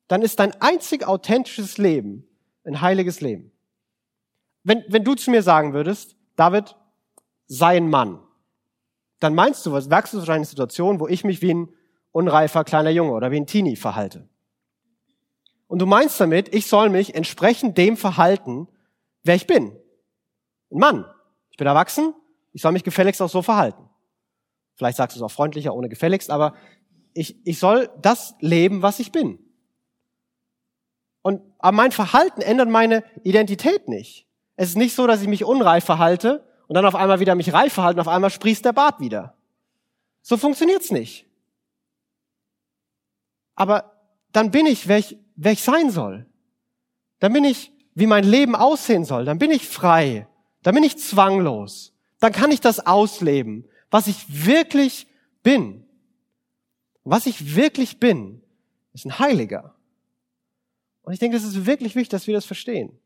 dann 0.07 0.21
ist 0.21 0.39
dein 0.39 0.59
einzig 0.61 1.07
authentisches 1.07 1.77
Leben 1.77 2.27
ein 2.65 2.81
heiliges 2.81 3.21
Leben. 3.21 3.51
Wenn, 4.63 4.83
wenn 4.87 5.03
du 5.03 5.15
zu 5.15 5.31
mir 5.31 5.43
sagen 5.43 5.73
würdest, 5.73 6.15
David, 6.35 6.75
sei 7.47 7.77
ein 7.77 7.89
Mann, 7.89 8.19
dann 9.19 9.35
meinst 9.35 9.65
du, 9.65 9.71
was 9.71 9.87
merkst 9.87 10.13
du 10.13 10.17
wahrscheinlich 10.17 10.47
eine 10.47 10.49
Situation, 10.49 10.99
wo 10.99 11.07
ich 11.07 11.23
mich 11.23 11.41
wie 11.41 11.53
ein 11.53 11.73
unreifer 12.13 12.63
kleiner 12.63 12.91
Junge 12.91 13.11
oder 13.11 13.31
wie 13.31 13.37
ein 13.37 13.47
Teenie 13.47 13.75
verhalte. 13.75 14.29
Und 15.67 15.79
du 15.79 15.85
meinst 15.85 16.19
damit, 16.21 16.53
ich 16.53 16.67
soll 16.67 16.89
mich 16.89 17.15
entsprechend 17.15 17.77
dem 17.77 17.97
verhalten, 17.97 18.69
wer 19.23 19.35
ich 19.35 19.47
bin 19.47 19.75
ein 20.73 20.79
Mann. 20.79 21.05
Ich 21.51 21.57
bin 21.57 21.67
erwachsen, 21.67 22.13
ich 22.51 22.61
soll 22.61 22.71
mich 22.71 22.83
gefälligst 22.83 23.21
auch 23.21 23.29
so 23.29 23.41
verhalten. 23.41 23.89
Vielleicht 24.75 24.97
sagst 24.97 25.15
du 25.15 25.19
es 25.19 25.23
auch 25.23 25.31
freundlicher, 25.31 25.73
ohne 25.73 25.87
gefälligst, 25.87 26.31
aber 26.31 26.55
ich, 27.13 27.45
ich 27.45 27.59
soll 27.59 27.89
das 28.01 28.33
leben, 28.39 28.81
was 28.81 28.99
ich 28.99 29.11
bin. 29.11 29.39
Und 31.21 31.41
aber 31.59 31.75
mein 31.77 31.91
Verhalten 31.91 32.41
ändert 32.41 32.69
meine 32.69 33.03
Identität 33.23 33.87
nicht. 33.87 34.27
Es 34.55 34.69
ist 34.69 34.77
nicht 34.77 34.95
so, 34.95 35.07
dass 35.07 35.21
ich 35.21 35.27
mich 35.27 35.45
unreif 35.45 35.85
verhalte 35.85 36.43
und 36.67 36.73
dann 36.73 36.85
auf 36.85 36.95
einmal 36.95 37.19
wieder 37.19 37.35
mich 37.35 37.53
reif 37.53 37.73
verhalte 37.73 37.97
und 37.97 38.07
auf 38.07 38.13
einmal 38.13 38.29
sprießt 38.29 38.65
der 38.65 38.73
Bart 38.73 38.99
wieder. 38.99 39.37
So 40.21 40.37
funktioniert's 40.37 40.91
nicht. 40.91 41.27
Aber 43.55 43.91
dann 44.31 44.51
bin 44.51 44.65
ich, 44.65 44.87
wer 44.87 44.97
ich 44.97 45.17
wer 45.35 45.51
ich 45.51 45.63
sein 45.63 45.89
soll. 45.89 46.25
Dann 47.19 47.33
bin 47.33 47.43
ich, 47.43 47.71
wie 47.95 48.07
mein 48.07 48.23
Leben 48.23 48.55
aussehen 48.55 49.05
soll. 49.05 49.25
Dann 49.25 49.39
bin 49.39 49.51
ich 49.51 49.67
frei. 49.67 50.27
Dann 50.61 50.75
bin 50.75 50.83
ich 50.83 50.97
zwanglos. 50.97 51.93
Dann 52.19 52.31
kann 52.31 52.51
ich 52.51 52.61
das 52.61 52.85
ausleben, 52.85 53.67
was 53.89 54.07
ich 54.07 54.45
wirklich 54.45 55.07
bin. 55.41 55.85
Was 57.03 57.25
ich 57.25 57.55
wirklich 57.55 57.99
bin, 57.99 58.41
ist 58.93 59.05
ein 59.05 59.19
Heiliger. 59.19 59.75
Und 61.03 61.13
ich 61.13 61.19
denke, 61.19 61.35
es 61.35 61.43
ist 61.43 61.65
wirklich 61.65 61.95
wichtig, 61.95 62.09
dass 62.09 62.27
wir 62.27 62.33
das 62.33 62.45
verstehen. 62.45 62.97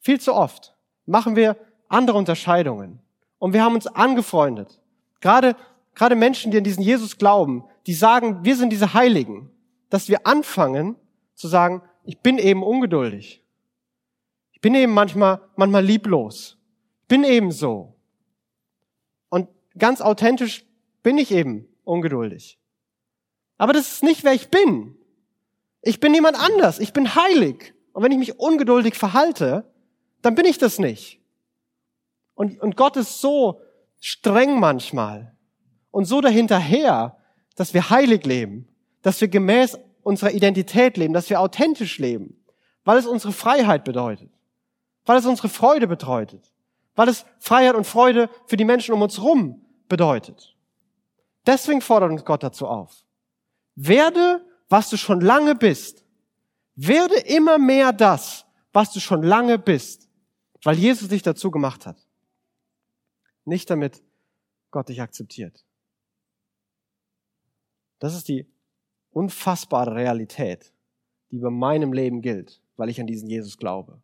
Viel 0.00 0.18
zu 0.18 0.34
oft 0.34 0.74
machen 1.04 1.36
wir 1.36 1.56
andere 1.88 2.16
Unterscheidungen. 2.16 3.00
Und 3.38 3.52
wir 3.52 3.62
haben 3.62 3.74
uns 3.74 3.86
angefreundet. 3.86 4.80
Gerade, 5.20 5.56
gerade 5.96 6.14
Menschen, 6.14 6.52
die 6.52 6.58
an 6.58 6.64
diesen 6.64 6.84
Jesus 6.84 7.18
glauben, 7.18 7.64
die 7.86 7.94
sagen, 7.94 8.44
wir 8.44 8.54
sind 8.54 8.70
diese 8.70 8.94
Heiligen. 8.94 9.50
Dass 9.90 10.08
wir 10.08 10.26
anfangen 10.26 10.96
zu 11.34 11.48
sagen, 11.48 11.82
ich 12.04 12.20
bin 12.20 12.38
eben 12.38 12.62
ungeduldig. 12.62 13.42
Ich 14.52 14.60
bin 14.60 14.74
eben 14.74 14.92
manchmal, 14.92 15.40
manchmal 15.56 15.84
lieblos. 15.84 16.58
Ich 17.02 17.08
bin 17.08 17.24
eben 17.24 17.50
so. 17.50 17.94
Und 19.28 19.48
ganz 19.78 20.00
authentisch 20.00 20.64
bin 21.02 21.18
ich 21.18 21.30
eben 21.30 21.66
ungeduldig. 21.84 22.58
Aber 23.58 23.72
das 23.72 23.92
ist 23.92 24.02
nicht, 24.02 24.24
wer 24.24 24.32
ich 24.32 24.50
bin. 24.50 24.96
Ich 25.82 26.00
bin 26.00 26.12
niemand 26.12 26.38
anders. 26.38 26.78
Ich 26.78 26.92
bin 26.92 27.14
heilig. 27.14 27.74
Und 27.92 28.02
wenn 28.02 28.12
ich 28.12 28.18
mich 28.18 28.38
ungeduldig 28.38 28.96
verhalte, 28.96 29.72
dann 30.20 30.34
bin 30.34 30.44
ich 30.44 30.58
das 30.58 30.78
nicht. 30.78 31.20
Und, 32.34 32.60
und 32.60 32.76
Gott 32.76 32.96
ist 32.96 33.20
so 33.20 33.60
streng 34.00 34.58
manchmal 34.58 35.35
und 35.96 36.04
so 36.04 36.20
dahinterher, 36.20 37.16
dass 37.54 37.72
wir 37.72 37.88
heilig 37.88 38.26
leben, 38.26 38.68
dass 39.00 39.18
wir 39.22 39.28
gemäß 39.28 39.78
unserer 40.02 40.30
Identität 40.30 40.98
leben, 40.98 41.14
dass 41.14 41.30
wir 41.30 41.40
authentisch 41.40 41.98
leben, 41.98 42.38
weil 42.84 42.98
es 42.98 43.06
unsere 43.06 43.32
Freiheit 43.32 43.82
bedeutet, 43.82 44.30
weil 45.06 45.16
es 45.16 45.24
unsere 45.24 45.48
Freude 45.48 45.86
bedeutet, 45.86 46.52
weil 46.96 47.08
es 47.08 47.24
Freiheit 47.38 47.76
und 47.76 47.86
Freude 47.86 48.28
für 48.44 48.58
die 48.58 48.66
Menschen 48.66 48.92
um 48.92 49.00
uns 49.00 49.16
herum 49.16 49.64
bedeutet. 49.88 50.54
Deswegen 51.46 51.80
fordert 51.80 52.10
uns 52.10 52.26
Gott 52.26 52.42
dazu 52.42 52.66
auf. 52.66 53.02
Werde, 53.74 54.44
was 54.68 54.90
du 54.90 54.98
schon 54.98 55.22
lange 55.22 55.54
bist. 55.54 56.04
Werde 56.74 57.16
immer 57.20 57.56
mehr 57.56 57.94
das, 57.94 58.44
was 58.70 58.92
du 58.92 59.00
schon 59.00 59.22
lange 59.22 59.58
bist, 59.58 60.10
weil 60.62 60.76
Jesus 60.76 61.08
dich 61.08 61.22
dazu 61.22 61.50
gemacht 61.50 61.86
hat. 61.86 61.96
Nicht 63.46 63.70
damit 63.70 64.02
Gott 64.70 64.90
dich 64.90 65.00
akzeptiert. 65.00 65.65
Das 67.98 68.14
ist 68.14 68.28
die 68.28 68.46
unfassbare 69.10 69.94
Realität, 69.94 70.72
die 71.30 71.36
über 71.36 71.50
meinem 71.50 71.92
Leben 71.92 72.20
gilt, 72.20 72.60
weil 72.76 72.88
ich 72.88 73.00
an 73.00 73.06
diesen 73.06 73.28
Jesus 73.28 73.56
glaube. 73.56 74.00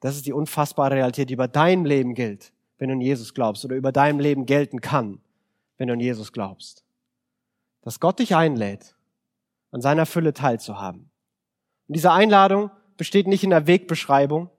Das 0.00 0.16
ist 0.16 0.26
die 0.26 0.32
unfassbare 0.32 0.94
Realität, 0.94 1.28
die 1.28 1.34
über 1.34 1.48
deinem 1.48 1.84
Leben 1.84 2.14
gilt, 2.14 2.52
wenn 2.78 2.88
du 2.88 2.94
an 2.94 3.00
Jesus 3.00 3.34
glaubst 3.34 3.64
oder 3.64 3.76
über 3.76 3.92
deinem 3.92 4.20
Leben 4.20 4.46
gelten 4.46 4.80
kann, 4.80 5.20
wenn 5.76 5.88
du 5.88 5.94
an 5.94 6.00
Jesus 6.00 6.32
glaubst 6.32 6.84
dass 7.82 8.00
Gott 8.00 8.18
dich 8.18 8.34
einlädt, 8.34 8.94
an 9.70 9.80
seiner 9.80 10.06
Fülle 10.06 10.34
teilzuhaben. 10.34 11.10
Und 11.88 11.96
diese 11.96 12.12
Einladung 12.12 12.70
besteht 12.96 13.26
nicht 13.26 13.44
in 13.44 13.50
der 13.50 13.66
Wegbeschreibung, 13.66 14.50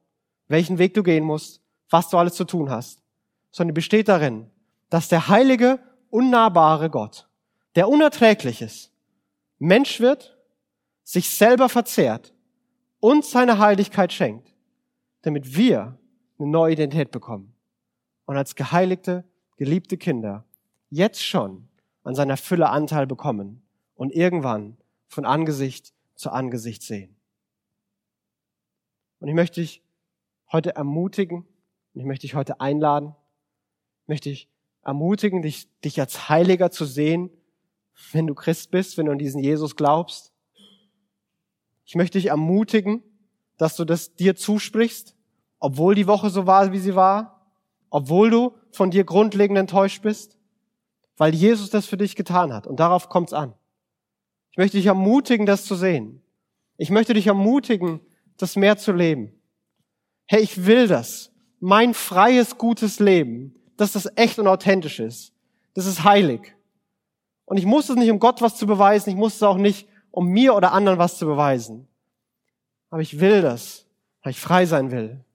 welchen 0.48 0.78
Weg 0.78 0.94
du 0.94 1.04
gehen 1.04 1.24
musst, 1.24 1.62
was 1.90 2.10
du 2.10 2.18
alles 2.18 2.34
zu 2.34 2.46
tun 2.46 2.70
hast, 2.70 3.04
sondern 3.52 3.74
besteht 3.74 4.08
darin, 4.08 4.50
dass 4.90 5.08
der 5.08 5.28
heilige, 5.28 5.80
unnahbare 6.10 6.90
Gott, 6.90 7.28
der 7.76 7.88
unerträglich 7.90 8.62
ist, 8.62 8.92
Mensch 9.60 10.00
wird, 10.00 10.38
sich 11.04 11.30
selber 11.30 11.70
verzehrt 11.70 12.34
und 13.00 13.26
seine 13.26 13.60
Heiligkeit 13.60 14.14
schenkt, 14.14 14.54
damit 15.22 15.56
wir 15.56 15.98
eine 16.40 16.48
neue 16.50 16.74
Identität 16.74 17.12
bekommen 17.12 17.54
und 18.26 18.38
als 18.38 18.56
geheiligte, 18.56 19.24
geliebte 19.58 19.98
Kinder 19.98 20.46
jetzt 20.90 21.24
schon 21.24 21.68
an 22.04 22.16
seiner 22.16 22.38
Fülle 22.38 22.70
Anteil 22.70 23.08
bekommen 23.08 23.62
und 23.96 24.12
irgendwann 24.12 24.78
von 25.08 25.26
Angesicht 25.26 25.94
zu 26.16 26.32
Angesicht 26.32 26.82
sehen. 26.82 27.16
Und 29.20 29.28
ich 29.28 29.36
möchte 29.36 29.62
dich 29.62 29.84
heute 30.52 30.76
ermutigen, 30.76 31.46
und 31.94 32.00
ich 32.00 32.06
möchte 32.06 32.22
dich 32.24 32.36
heute 32.36 32.60
einladen, 32.60 33.16
möchte 34.08 34.30
ich 34.30 34.50
ermutigen, 34.84 35.42
dich, 35.42 35.68
dich 35.82 36.00
als 36.00 36.30
Heiliger 36.30 36.72
zu 36.72 36.86
sehen, 36.86 37.30
wenn 38.12 38.28
du 38.28 38.36
Christ 38.36 38.72
bist, 38.72 38.98
wenn 38.98 39.06
du 39.06 39.12
an 39.12 39.20
diesen 39.20 39.42
Jesus 39.42 39.76
glaubst. 39.76 40.34
Ich 41.86 41.96
möchte 41.96 42.18
dich 42.18 42.28
ermutigen, 42.28 43.04
dass 43.58 43.76
du 43.76 43.86
das 43.86 44.16
dir 44.16 44.36
zusprichst, 44.36 45.16
obwohl 45.60 45.96
die 45.96 46.08
Woche 46.08 46.30
so 46.30 46.48
war, 46.48 46.72
wie 46.72 46.80
sie 46.80 46.96
war, 46.96 47.52
obwohl 47.90 48.30
du 48.30 48.56
von 48.72 48.92
dir 48.92 49.04
grundlegend 49.04 49.58
enttäuscht 49.58 50.02
bist 50.02 50.38
weil 51.22 51.36
Jesus 51.36 51.70
das 51.70 51.86
für 51.86 51.98
dich 51.98 52.16
getan 52.16 52.52
hat. 52.52 52.66
Und 52.66 52.80
darauf 52.80 53.08
kommt 53.08 53.28
es 53.30 53.34
an. 53.34 53.54
Ich 54.50 54.58
möchte 54.58 54.78
dich 54.78 54.88
ermutigen, 54.88 55.46
das 55.46 55.66
zu 55.66 55.76
sehen. 55.76 56.24
Ich 56.78 56.90
möchte 56.90 57.14
dich 57.14 57.28
ermutigen, 57.28 58.00
das 58.38 58.56
mehr 58.56 58.76
zu 58.78 58.92
leben. 58.92 59.32
Hey, 60.26 60.42
ich 60.42 60.66
will 60.66 60.88
das. 60.88 61.32
Mein 61.60 61.94
freies, 61.94 62.58
gutes 62.58 63.00
Leben, 63.00 63.54
dass 63.78 63.92
das 63.92 64.10
echt 64.16 64.40
und 64.40 64.48
authentisch 64.48 65.00
ist. 65.00 65.32
Das 65.76 65.86
ist 65.86 66.04
heilig. 66.04 66.56
Und 67.52 67.58
ich 67.58 67.66
muss 67.66 67.90
es 67.90 67.98
nicht, 67.98 68.10
um 68.10 68.20
Gott 68.20 68.42
was 68.42 68.56
zu 68.56 68.66
beweisen. 68.66 69.10
Ich 69.10 69.18
muss 69.18 69.36
es 69.36 69.44
auch 69.44 69.58
nicht, 69.58 69.86
um 70.10 70.28
mir 70.28 70.56
oder 70.56 70.72
anderen 70.72 71.00
was 71.00 71.18
zu 71.18 71.26
beweisen. 71.26 71.86
Aber 72.90 73.02
ich 73.02 73.20
will 73.20 73.42
das, 73.42 73.86
weil 74.24 74.32
ich 74.32 74.40
frei 74.40 74.66
sein 74.66 74.90
will. 74.90 75.26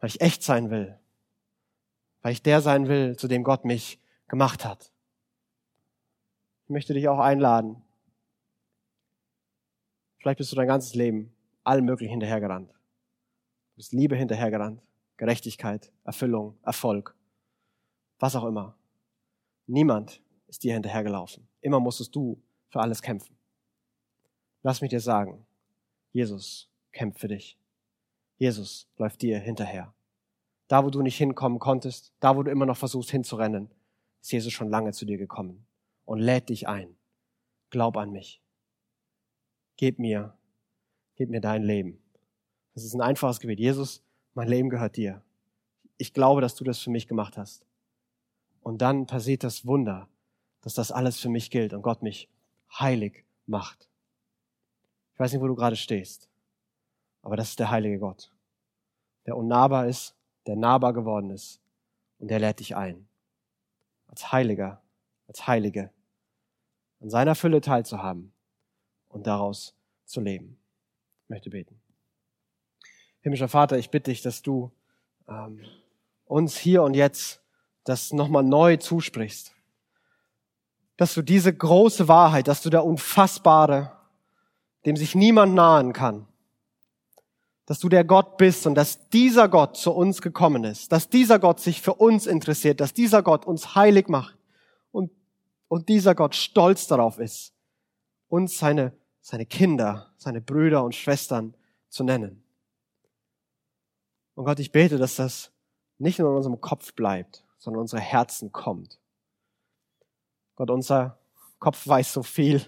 Weil 0.00 0.08
ich 0.08 0.20
echt 0.20 0.42
sein 0.42 0.70
will. 0.70 0.98
Weil 2.20 2.32
ich 2.32 2.42
der 2.42 2.62
sein 2.62 2.88
will, 2.88 3.16
zu 3.16 3.28
dem 3.28 3.44
Gott 3.44 3.64
mich 3.64 4.00
gemacht 4.26 4.64
hat. 4.64 4.90
Ich 6.64 6.70
möchte 6.70 6.94
dich 6.94 7.08
auch 7.08 7.20
einladen. 7.20 7.84
Vielleicht 10.18 10.38
bist 10.38 10.50
du 10.50 10.56
dein 10.56 10.66
ganzes 10.66 10.96
Leben 10.96 11.32
allem 11.62 11.84
möglichen 11.84 12.10
hinterhergerannt. 12.10 12.72
Du 12.72 13.76
bist 13.76 13.92
Liebe 13.92 14.16
hinterhergerannt, 14.16 14.82
Gerechtigkeit, 15.16 15.92
Erfüllung, 16.02 16.58
Erfolg, 16.64 17.14
was 18.18 18.34
auch 18.34 18.46
immer. 18.46 18.74
Niemand 19.68 20.25
ist 20.48 20.62
dir 20.62 20.74
hinterhergelaufen. 20.74 21.46
Immer 21.60 21.80
musstest 21.80 22.14
du 22.14 22.40
für 22.68 22.80
alles 22.80 23.02
kämpfen. 23.02 23.36
Lass 24.62 24.80
mich 24.80 24.90
dir 24.90 25.00
sagen, 25.00 25.46
Jesus 26.12 26.68
kämpft 26.92 27.20
für 27.20 27.28
dich. 27.28 27.58
Jesus 28.38 28.88
läuft 28.96 29.22
dir 29.22 29.38
hinterher. 29.38 29.94
Da, 30.68 30.84
wo 30.84 30.90
du 30.90 31.02
nicht 31.02 31.16
hinkommen 31.16 31.58
konntest, 31.58 32.12
da, 32.20 32.36
wo 32.36 32.42
du 32.42 32.50
immer 32.50 32.66
noch 32.66 32.76
versuchst 32.76 33.10
hinzurennen, 33.10 33.70
ist 34.20 34.32
Jesus 34.32 34.52
schon 34.52 34.68
lange 34.68 34.92
zu 34.92 35.04
dir 35.04 35.18
gekommen 35.18 35.64
und 36.04 36.18
lädt 36.18 36.48
dich 36.48 36.68
ein. 36.68 36.96
Glaub 37.70 37.96
an 37.96 38.10
mich. 38.10 38.40
Gib 39.76 39.98
mir, 39.98 40.36
gib 41.14 41.30
mir 41.30 41.40
dein 41.40 41.62
Leben. 41.62 42.02
Das 42.74 42.84
ist 42.84 42.94
ein 42.94 43.00
einfaches 43.00 43.40
Gebet. 43.40 43.60
Jesus, 43.60 44.02
mein 44.34 44.48
Leben 44.48 44.68
gehört 44.68 44.96
dir. 44.96 45.22
Ich 45.98 46.12
glaube, 46.12 46.40
dass 46.40 46.54
du 46.54 46.64
das 46.64 46.78
für 46.78 46.90
mich 46.90 47.06
gemacht 47.06 47.38
hast. 47.38 47.64
Und 48.62 48.82
dann 48.82 49.06
passiert 49.06 49.44
das 49.44 49.64
Wunder, 49.64 50.08
dass 50.66 50.74
das 50.74 50.90
alles 50.90 51.20
für 51.20 51.28
mich 51.28 51.52
gilt 51.52 51.72
und 51.72 51.82
Gott 51.82 52.02
mich 52.02 52.28
heilig 52.76 53.24
macht. 53.46 53.88
Ich 55.12 55.20
weiß 55.20 55.30
nicht, 55.30 55.40
wo 55.40 55.46
du 55.46 55.54
gerade 55.54 55.76
stehst, 55.76 56.28
aber 57.22 57.36
das 57.36 57.50
ist 57.50 57.60
der 57.60 57.70
heilige 57.70 58.00
Gott, 58.00 58.32
der 59.26 59.36
unnahbar 59.36 59.86
ist, 59.86 60.16
der 60.44 60.56
nahbar 60.56 60.92
geworden 60.92 61.30
ist 61.30 61.60
und 62.18 62.32
der 62.32 62.40
lädt 62.40 62.58
dich 62.58 62.74
ein 62.74 63.06
als 64.08 64.32
Heiliger, 64.32 64.82
als 65.28 65.46
Heilige 65.46 65.92
an 66.98 67.10
seiner 67.10 67.36
Fülle 67.36 67.60
teilzuhaben 67.60 68.32
und 69.06 69.28
daraus 69.28 69.76
zu 70.04 70.20
leben. 70.20 70.58
Ich 71.22 71.28
möchte 71.28 71.48
beten. 71.48 71.80
Himmlischer 73.20 73.46
Vater, 73.46 73.78
ich 73.78 73.90
bitte 73.90 74.10
dich, 74.10 74.20
dass 74.20 74.42
du 74.42 74.72
ähm, 75.28 75.60
uns 76.24 76.56
hier 76.56 76.82
und 76.82 76.94
jetzt 76.94 77.40
das 77.84 78.12
nochmal 78.12 78.42
neu 78.42 78.78
zusprichst. 78.78 79.55
Dass 80.96 81.14
du 81.14 81.22
diese 81.22 81.54
große 81.54 82.08
Wahrheit, 82.08 82.48
dass 82.48 82.62
du 82.62 82.70
der 82.70 82.84
Unfassbare, 82.84 83.92
dem 84.86 84.96
sich 84.96 85.14
niemand 85.14 85.54
nahen 85.54 85.92
kann, 85.92 86.26
dass 87.66 87.80
du 87.80 87.88
der 87.88 88.04
Gott 88.04 88.36
bist 88.36 88.66
und 88.66 88.76
dass 88.76 89.08
dieser 89.10 89.48
Gott 89.48 89.76
zu 89.76 89.92
uns 89.92 90.22
gekommen 90.22 90.64
ist, 90.64 90.92
dass 90.92 91.08
dieser 91.08 91.40
Gott 91.40 91.60
sich 91.60 91.82
für 91.82 91.94
uns 91.94 92.26
interessiert, 92.26 92.80
dass 92.80 92.94
dieser 92.94 93.22
Gott 93.22 93.44
uns 93.44 93.74
heilig 93.74 94.08
macht 94.08 94.38
und, 94.92 95.10
und 95.66 95.88
dieser 95.88 96.14
Gott 96.14 96.36
stolz 96.36 96.86
darauf 96.86 97.18
ist, 97.18 97.52
uns 98.28 98.56
seine, 98.56 98.92
seine 99.20 99.46
Kinder, 99.46 100.12
seine 100.16 100.40
Brüder 100.40 100.84
und 100.84 100.94
Schwestern 100.94 101.54
zu 101.88 102.04
nennen. 102.04 102.44
Und 104.36 104.44
Gott, 104.44 104.60
ich 104.60 104.70
bete, 104.70 104.96
dass 104.96 105.16
das 105.16 105.50
nicht 105.98 106.20
nur 106.20 106.30
in 106.30 106.36
unserem 106.36 106.60
Kopf 106.60 106.92
bleibt, 106.94 107.44
sondern 107.58 107.80
in 107.80 107.82
unsere 107.82 108.02
Herzen 108.02 108.52
kommt. 108.52 109.00
Gott, 110.56 110.70
unser 110.70 111.18
Kopf 111.58 111.86
weiß 111.86 112.12
so 112.12 112.22
viel, 112.22 112.62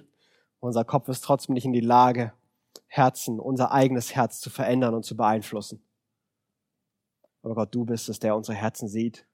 Unser 0.61 0.85
Kopf 0.85 1.09
ist 1.09 1.23
trotzdem 1.23 1.55
nicht 1.55 1.65
in 1.65 1.73
die 1.73 1.81
Lage, 1.81 2.33
Herzen, 2.89 3.39
unser 3.39 3.71
eigenes 3.71 4.15
Herz 4.15 4.41
zu 4.41 4.51
verändern 4.51 4.95
und 4.95 5.05
zu 5.05 5.17
beeinflussen. 5.17 5.83
Aber 7.43 7.55
Gott, 7.55 7.75
du 7.75 7.85
bist 7.85 8.09
es, 8.09 8.19
der 8.19 8.35
unsere 8.35 8.57
Herzen 8.57 8.89
sieht, 8.89 9.27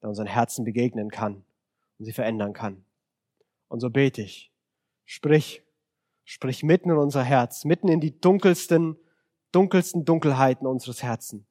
der 0.00 0.08
unseren 0.08 0.26
Herzen 0.26 0.64
begegnen 0.64 1.10
kann 1.10 1.44
und 1.98 2.04
sie 2.04 2.12
verändern 2.12 2.52
kann. 2.52 2.84
Und 3.68 3.80
so 3.80 3.90
bete 3.90 4.22
ich, 4.22 4.50
sprich, 5.04 5.62
sprich 6.24 6.62
mitten 6.62 6.90
in 6.90 6.96
unser 6.96 7.22
Herz, 7.22 7.64
mitten 7.64 7.88
in 7.88 8.00
die 8.00 8.18
dunkelsten, 8.18 8.96
dunkelsten 9.52 10.04
Dunkelheiten 10.04 10.66
unseres 10.66 11.02
Herzens. 11.02 11.44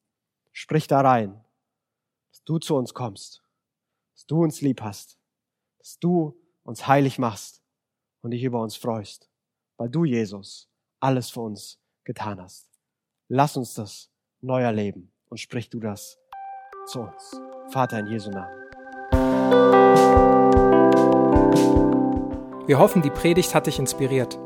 Sprich 0.52 0.86
da 0.86 1.02
rein, 1.02 1.44
dass 2.30 2.42
du 2.44 2.58
zu 2.58 2.74
uns 2.74 2.94
kommst, 2.94 3.42
dass 4.14 4.26
du 4.26 4.42
uns 4.42 4.62
lieb 4.62 4.80
hast, 4.80 5.15
dass 5.86 5.98
du 6.00 6.36
uns 6.64 6.88
heilig 6.88 7.20
machst 7.20 7.62
und 8.20 8.32
dich 8.32 8.42
über 8.42 8.60
uns 8.60 8.74
freust, 8.74 9.30
weil 9.76 9.88
du, 9.88 10.04
Jesus, 10.04 10.68
alles 10.98 11.30
für 11.30 11.42
uns 11.42 11.78
getan 12.02 12.40
hast. 12.40 12.68
Lass 13.28 13.56
uns 13.56 13.74
das 13.74 14.10
neu 14.40 14.62
erleben 14.62 15.12
und 15.28 15.38
sprich 15.38 15.70
du 15.70 15.78
das 15.78 16.18
zu 16.86 17.02
uns. 17.02 17.40
Vater 17.68 18.00
in 18.00 18.08
Jesu 18.08 18.30
Namen. 18.30 18.50
Wir 22.66 22.80
hoffen, 22.80 23.02
die 23.02 23.10
Predigt 23.10 23.54
hat 23.54 23.68
dich 23.68 23.78
inspiriert. 23.78 24.36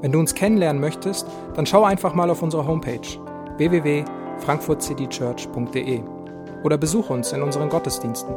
Wenn 0.00 0.12
du 0.12 0.18
uns 0.18 0.34
kennenlernen 0.34 0.80
möchtest, 0.80 1.26
dann 1.56 1.66
schau 1.66 1.84
einfach 1.84 2.14
mal 2.14 2.30
auf 2.30 2.42
unsere 2.42 2.66
Homepage 2.66 3.06
www.frankfurtcitychurch.de 3.58 6.02
oder 6.64 6.78
besuch 6.78 7.10
uns 7.10 7.32
in 7.32 7.42
unseren 7.42 7.68
Gottesdiensten. 7.68 8.34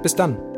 Bis 0.00 0.16
dann! 0.16 0.57